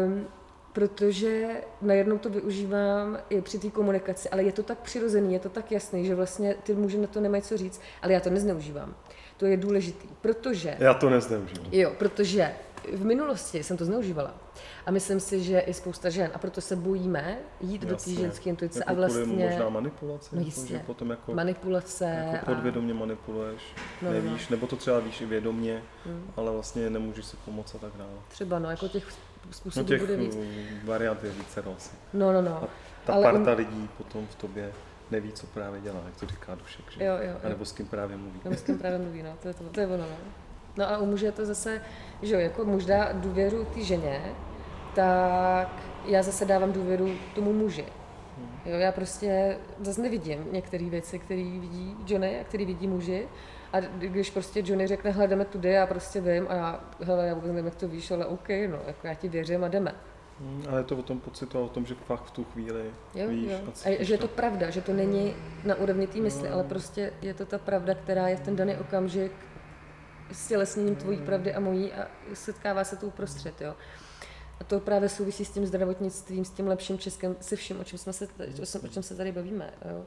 [0.06, 0.28] um,
[0.74, 1.48] protože
[1.82, 5.72] najednou to využívám i při té komunikaci, ale je to tak přirozený, je to tak
[5.72, 8.96] jasný, že vlastně ty muži na to nemají co říct, ale já to nezneužívám.
[9.38, 10.76] To je důležitý, protože...
[10.80, 11.68] Já to nezneužívám.
[11.72, 12.54] Jo, protože
[12.94, 14.34] v minulosti jsem to zneužívala.
[14.86, 16.32] A myslím si, že i spousta žen.
[16.34, 17.90] A proto se bojíme jít Jasně.
[17.90, 19.50] do té ženské intuice jako a vlastně...
[19.50, 20.36] možná manipulace?
[20.36, 20.74] No jistě.
[20.74, 22.30] Jako, že potom jako, manipulace.
[22.34, 22.96] Jako podvědomě a...
[22.96, 23.62] manipuluješ,
[24.02, 24.56] no, no, nevíš, no.
[24.56, 26.32] nebo to třeba víš i vědomě, hmm.
[26.38, 28.12] ale vlastně nemůžeš si pomoct a tak dále.
[28.28, 29.12] Třeba, no, jako těch
[29.52, 30.38] způsobů no těch bude víc.
[30.84, 31.96] variant je více asi.
[32.14, 32.64] No, no, no.
[32.64, 32.68] A
[33.06, 33.58] ta ale parta um...
[33.58, 34.74] lidí potom v tobě
[35.12, 37.04] neví, co právě dělá, jak to říká Dušek, že?
[37.04, 37.38] Jo, jo, jo.
[37.44, 38.40] A nebo s kým právě mluví.
[38.44, 40.18] Nebo s kým právě mluví, no, to je, to, to je ono, no.
[40.78, 41.82] No a u muže je to zase,
[42.22, 44.22] že jo, jako muž dá důvěru té ženě,
[44.96, 45.70] tak
[46.06, 47.86] já zase dávám důvěru tomu muži.
[48.66, 53.28] Jo, já prostě zase nevidím některé věci, které vidí Johnny a které vidí muži.
[53.74, 57.34] A když prostě Johnny řekne, hele, jdeme tudy, já prostě vím a já, hele, já
[57.34, 59.96] vůbec nevím, jak to víš, ale OK, no, jako já ti věřím a jdeme.
[60.40, 62.92] Hmm, ale je to o tom pocitu a o tom, že fakt v tu chvíli
[63.16, 63.74] jo, víš jo.
[63.86, 66.54] A, a že je to pravda, že to není na úrovni té mysli, no.
[66.54, 69.32] ale prostě je to ta pravda, která je v ten daný okamžik
[70.32, 73.76] s tělesněním tvojí pravdy a mojí a setkává se to uprostřed, jo.
[74.60, 78.00] A to právě souvisí s tím zdravotnictvím, s tím lepším Českem, se vším, o čem,
[78.00, 78.28] jsme se,
[78.84, 79.74] o čem se tady bavíme.
[79.92, 80.06] Jo.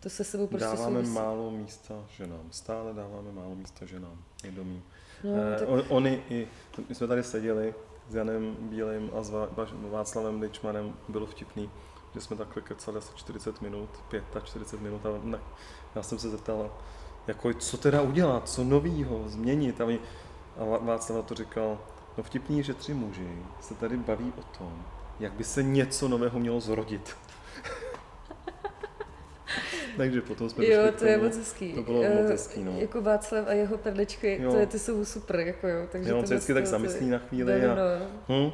[0.00, 1.12] To se sebou prostě Dáváme souvisí.
[1.12, 2.48] málo místa ženám.
[2.50, 4.24] Stále dáváme málo místa ženám.
[4.42, 4.82] Vědomí.
[5.24, 5.68] No, eh, tak...
[5.88, 6.48] oni i,
[6.88, 7.74] my jsme tady seděli
[8.08, 9.32] s Janem Bílým a s
[9.90, 11.70] Václavem Ličmanem, bylo vtipný,
[12.14, 13.90] že jsme takhle kecali asi 40 minut,
[14.44, 15.38] 45 minut a ne,
[15.94, 16.70] já jsem se zeptal,
[17.28, 19.80] jako co teda udělat, co novýho, změnit.
[19.80, 19.98] A, my,
[20.58, 21.78] a Václav to říkal,
[22.16, 23.28] no vtipný, že tři muži
[23.60, 24.84] se tady baví o tom,
[25.20, 27.16] jak by se něco nového mělo zrodit.
[29.96, 31.72] Takže potom jsme Jo, to je moc hezký.
[31.72, 32.72] To bylo moc hezký, no.
[32.78, 34.52] Jako Václav a jeho perličky, jo.
[34.52, 35.86] to je, ty jsou super, jako jo.
[35.92, 37.82] Takže jo, on se vždycky tak zamyslí na chvíli no, a, no.
[38.28, 38.50] Hm,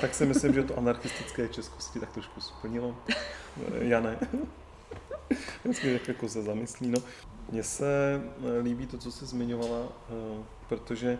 [0.00, 2.96] tak si myslím, že to anarchistické českosti tak trošku splnilo.
[3.80, 4.18] Jane.
[5.64, 6.98] Vždycky jako se zamyslí, no.
[7.50, 11.18] Mně se eh, líbí to, co jsi zmiňovala, eh, protože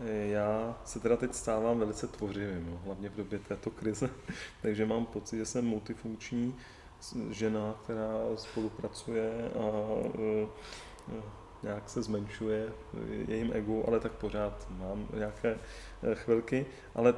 [0.00, 4.10] eh, já se teda teď stávám velice tvořivým, no, hlavně v době této krize,
[4.62, 6.54] takže mám pocit, že jsem multifunkční
[7.30, 9.72] žena, která spolupracuje a
[11.62, 12.72] nějak se zmenšuje
[13.28, 15.58] jejím ego, ale tak pořád mám nějaké
[16.14, 17.14] chvilky, ale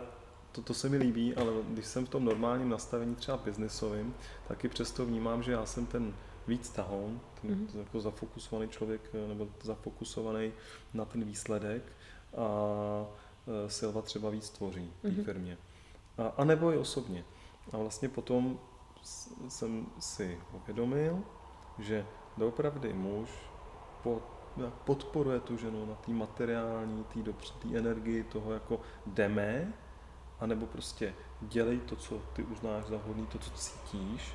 [0.52, 4.14] to, to se mi líbí, ale když jsem v tom normálním nastavení třeba biznisovým,
[4.48, 6.14] tak i přesto vnímám, že já jsem ten
[6.46, 7.20] víc tahoun,
[7.50, 7.78] mm-hmm.
[7.78, 10.52] jako zafokusovaný člověk eh, nebo zafokusovaný
[10.94, 11.82] na ten výsledek
[12.36, 12.48] a
[13.66, 15.24] eh, Silva třeba víc tvoří v té mm-hmm.
[15.24, 15.58] firmě.
[16.18, 17.24] A, a nebo i osobně.
[17.72, 18.58] A vlastně potom
[19.48, 21.22] jsem si uvědomil,
[21.78, 23.28] že doopravdy muž
[24.84, 27.04] podporuje tu ženu na té materiální,
[27.62, 29.72] té energii toho jako jdeme,
[30.40, 34.34] anebo prostě dělej to, co ty uznáš za hodný, to, co cítíš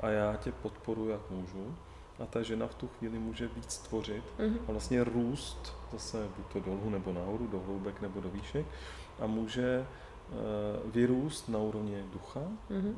[0.00, 1.76] a já tě podporuji, jak můžu.
[2.18, 4.58] A ta žena v tu chvíli může víc tvořit mm-hmm.
[4.68, 8.66] a vlastně růst zase buď to dolů nebo nahoru, do hloubek nebo do výšek
[9.20, 9.86] a může
[10.28, 12.40] uh, vyrůst na úrovni ducha,
[12.70, 12.94] mm-hmm.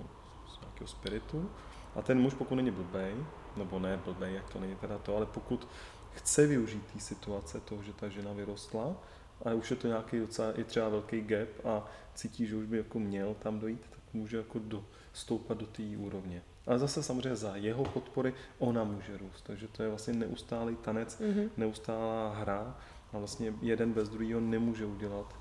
[0.48, 1.50] z nějakého spiritu.
[1.94, 3.14] A ten muž, pokud není blbej,
[3.56, 5.68] nebo ne blbej, jak to není teda to, ale pokud
[6.14, 8.96] chce využít té situace toho, že ta žena vyrostla,
[9.44, 12.76] a už je to nějaký docela i třeba velký gap a cítí, že už by
[12.76, 16.42] jako měl tam dojít, tak může jako do, stoupat do té úrovně.
[16.66, 19.42] Ale zase samozřejmě za jeho podpory ona může růst.
[19.42, 21.48] Takže to je vlastně neustálý tanec, mm-hmm.
[21.56, 22.76] neustálá hra
[23.12, 25.34] a vlastně jeden bez druhého nemůže udělat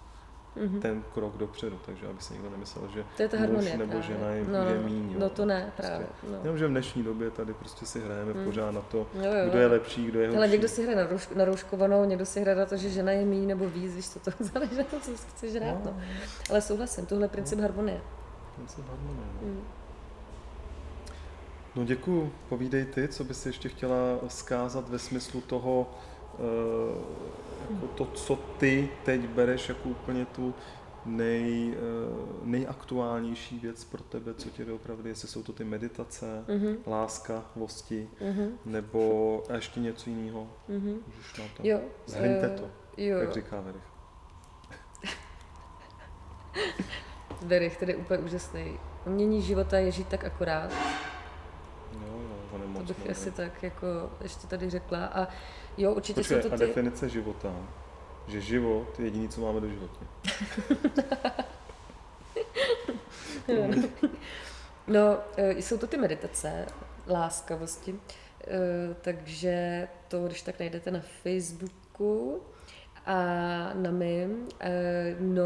[0.57, 0.79] mm-hmm.
[0.79, 4.01] ten krok dopředu, takže aby se někdo nemyslel, že to je ta muž nebo právě.
[4.01, 5.15] žena je, no, je míň.
[5.19, 6.07] No to ne, právě.
[6.07, 6.27] Prostě.
[6.29, 6.39] No.
[6.43, 8.45] Jenom, že v dnešní době tady prostě si hrajeme mm.
[8.45, 10.37] pořád na to, jo, jo, kdo je lepší, kdo je horší.
[10.37, 13.11] Ale někdo si hraje na, rouš, na rouškovanou, někdo si hraje na to, že žena
[13.11, 15.85] je míň nebo víc, víš, co to záleží na to, co chceš hrát.
[15.85, 15.91] No.
[15.91, 16.01] no.
[16.49, 17.63] Ale souhlasím, tohle je princip no.
[17.63, 18.01] harmonie.
[18.55, 19.47] Princip harmonie, no.
[19.47, 19.61] Mm.
[21.75, 22.33] No děkuji.
[22.49, 25.91] Povídej ty, co bys ještě chtěla zkázat ve smyslu toho,
[26.39, 26.45] uh,
[27.73, 30.53] jako to, co ty teď bereš jako úplně tu
[31.05, 36.77] nej, uh, nejaktuálnější věc pro tebe, co tě opravdu, jestli jsou to ty meditace, mm-hmm.
[36.87, 38.49] láska, vosti, mm-hmm.
[38.65, 40.47] nebo ještě něco jiného.
[40.69, 40.97] Mm-hmm.
[41.07, 41.41] Můžeš to.
[41.63, 41.79] Jo.
[42.05, 43.17] Zhrňte uh, to, jo.
[43.17, 43.83] jak říká Verich.
[47.41, 48.79] Verich, je úplně úžasný.
[49.05, 50.71] Umění života je žít tak akorát,
[51.93, 53.87] Jo, jo, on je moc bych no, asi tak jako
[54.21, 55.05] ještě tady řekla.
[55.05, 55.27] A
[55.77, 56.63] jo, určitě Počkej, jsou to ty...
[56.63, 57.53] a definice života,
[58.27, 60.05] že život je jediný, co máme do života.
[64.87, 66.65] no, e, jsou to ty meditace,
[67.07, 67.99] láskavosti,
[68.47, 72.41] e, takže to, když tak najdete na Facebooku,
[73.05, 73.17] a
[73.73, 74.47] na mým.
[74.59, 75.45] E, no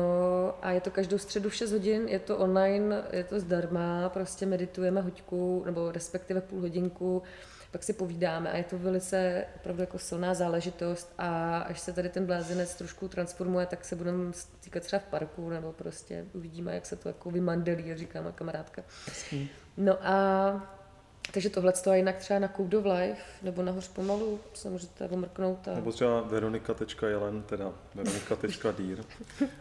[0.61, 4.45] a je to každou středu v 6 hodin, je to online, je to zdarma, prostě
[4.45, 7.23] meditujeme hoďku, nebo respektive půl hodinku,
[7.71, 12.09] pak si povídáme a je to velice opravdu jako silná záležitost a až se tady
[12.09, 16.85] ten blázinec trošku transformuje, tak se budeme stýkat třeba v parku nebo prostě uvidíme, jak
[16.85, 18.83] se to jako vymandelí, říká má kamarádka.
[19.77, 20.76] No a
[21.33, 25.09] takže tohle to jinak třeba na Code of Life nebo na Hoř pomalu se můžete
[25.09, 25.67] omrknout.
[25.67, 25.73] A...
[25.73, 29.03] Nebo třeba veronika.jelen, teda veronika.dýr.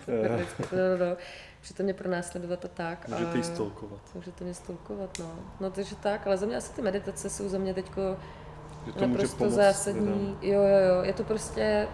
[0.09, 0.29] no,
[0.73, 1.17] no, no.
[1.61, 3.09] Můžete mě pronásledovat a tak.
[3.09, 4.01] Můžete jí stolkovat.
[4.15, 5.39] Můžete mě stolkovat, no.
[5.61, 8.17] No takže tak, ale za mě asi ty meditace jsou za mě teďko
[9.01, 10.37] naprosto pomoct, zásadní.
[10.41, 10.55] Teda.
[10.55, 11.89] Jo, jo, jo, je to prostě,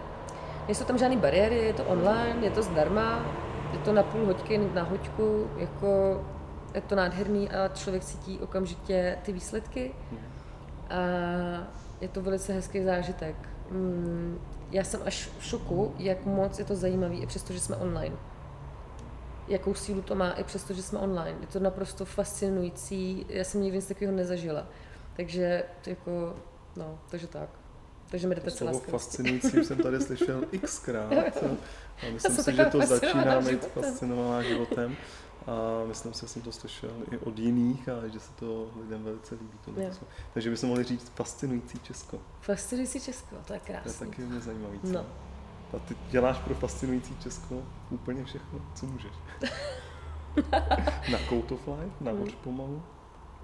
[0.67, 3.25] nejsou tam žádné bariéry, je to online, je to zdarma,
[3.73, 6.21] je to na půl hoďky, na hoďku, jako
[6.73, 9.91] je to nádherný a člověk cítí okamžitě ty výsledky.
[10.89, 10.97] A
[12.01, 13.35] je to velice hezký zážitek.
[13.71, 14.39] Mm,
[14.71, 18.15] já jsem až v šoku, jak moc je to zajímavý, i přesto, že jsme online.
[19.47, 21.37] Jakou sílu to má, i přesto, že jsme online.
[21.41, 24.67] Je to naprosto fascinující, já jsem nikdy nic takového nezažila.
[25.15, 26.35] Takže jako,
[26.75, 27.49] no, takže tak.
[28.13, 31.13] Takže meditace to fascinující jsem tady slyšel xkrát.
[32.07, 34.95] A myslím si, že to začíná být fascinovaná životem.
[35.47, 39.03] A myslím si, že jsem to slyšel i od jiných a že se to lidem
[39.03, 39.57] velice líbí.
[39.65, 39.71] To
[40.33, 42.19] Takže bychom mohli říct fascinující Česko.
[42.41, 43.93] Fascinující Česko, to je krásné.
[43.93, 44.79] To je taky hodně zajímavý.
[44.79, 44.91] Co?
[44.91, 45.05] No.
[45.73, 49.13] A ty děláš pro fascinující Česko úplně všechno, co můžeš.
[51.11, 52.83] na Code of Life, na Hoř pomalu,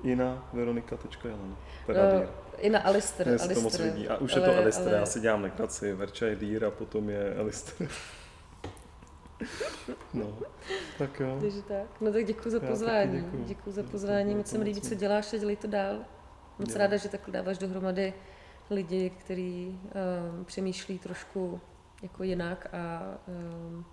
[0.03, 1.55] i na veronika.jelena.
[1.85, 2.25] Teda uh,
[2.57, 3.27] I na Alister.
[3.27, 4.07] Mně se to moc líbí.
[4.07, 4.97] A už ale, je to Alister, ale...
[4.97, 5.93] já si dělám nekraci.
[5.93, 7.87] Verča je Dýr a potom je Alister.
[10.13, 10.37] No,
[10.97, 11.37] tak jo.
[11.41, 12.01] Takže tak.
[12.01, 13.21] No tak děkuji za pozvání.
[13.21, 13.43] Děkuji.
[13.45, 15.99] děkuji za pozvání, moc se mi líbí, co děláš a dělej to dál.
[16.59, 18.13] Moc ráda, že takhle dáváš dohromady
[18.69, 19.79] lidi, kteří
[20.37, 21.61] um, přemýšlí trošku
[22.03, 23.85] jako jinak a um,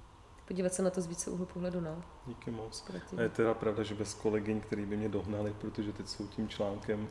[0.48, 1.80] podívat se na to z více úhlu pohledu.
[1.80, 2.02] No.
[2.26, 2.84] Díky moc.
[3.16, 6.48] A je teda pravda, že bez kolegyň, který by mě dohnali, protože teď jsou tím
[6.48, 7.08] článkem,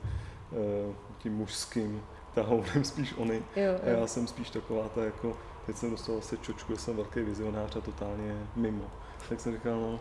[0.51, 3.43] uh, tím mužským tahounem spíš oni.
[3.55, 3.79] Jo, jo.
[3.83, 7.19] A já jsem spíš taková ta jako Teď jsem dostal asi čočku, že jsem velký
[7.19, 8.91] vizionář a totálně mimo.
[9.29, 9.99] Tak jsem říkal, no,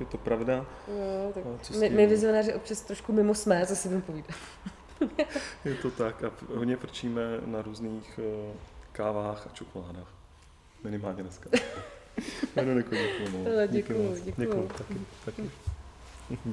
[0.00, 0.66] je to pravda.
[0.88, 1.44] Jo, tak
[1.78, 4.36] my, my vizionáři občas trošku mimo jsme, co si budeme povídat.
[5.64, 8.56] je to tak a hodně frčíme na různých uh,
[8.92, 10.08] kávách a čokoládách.
[10.84, 11.50] Minimálně dneska.
[12.56, 13.44] Jmenuji děkuji.
[13.44, 13.66] No.
[13.66, 14.46] Děkuji, děkuji.
[14.46, 14.94] Děkuji, taky,
[15.24, 15.50] taky.
[16.30, 16.48] Díky.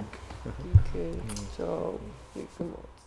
[0.63, 1.21] Díky.
[1.57, 1.97] Čau.
[2.35, 3.00] Díky moc.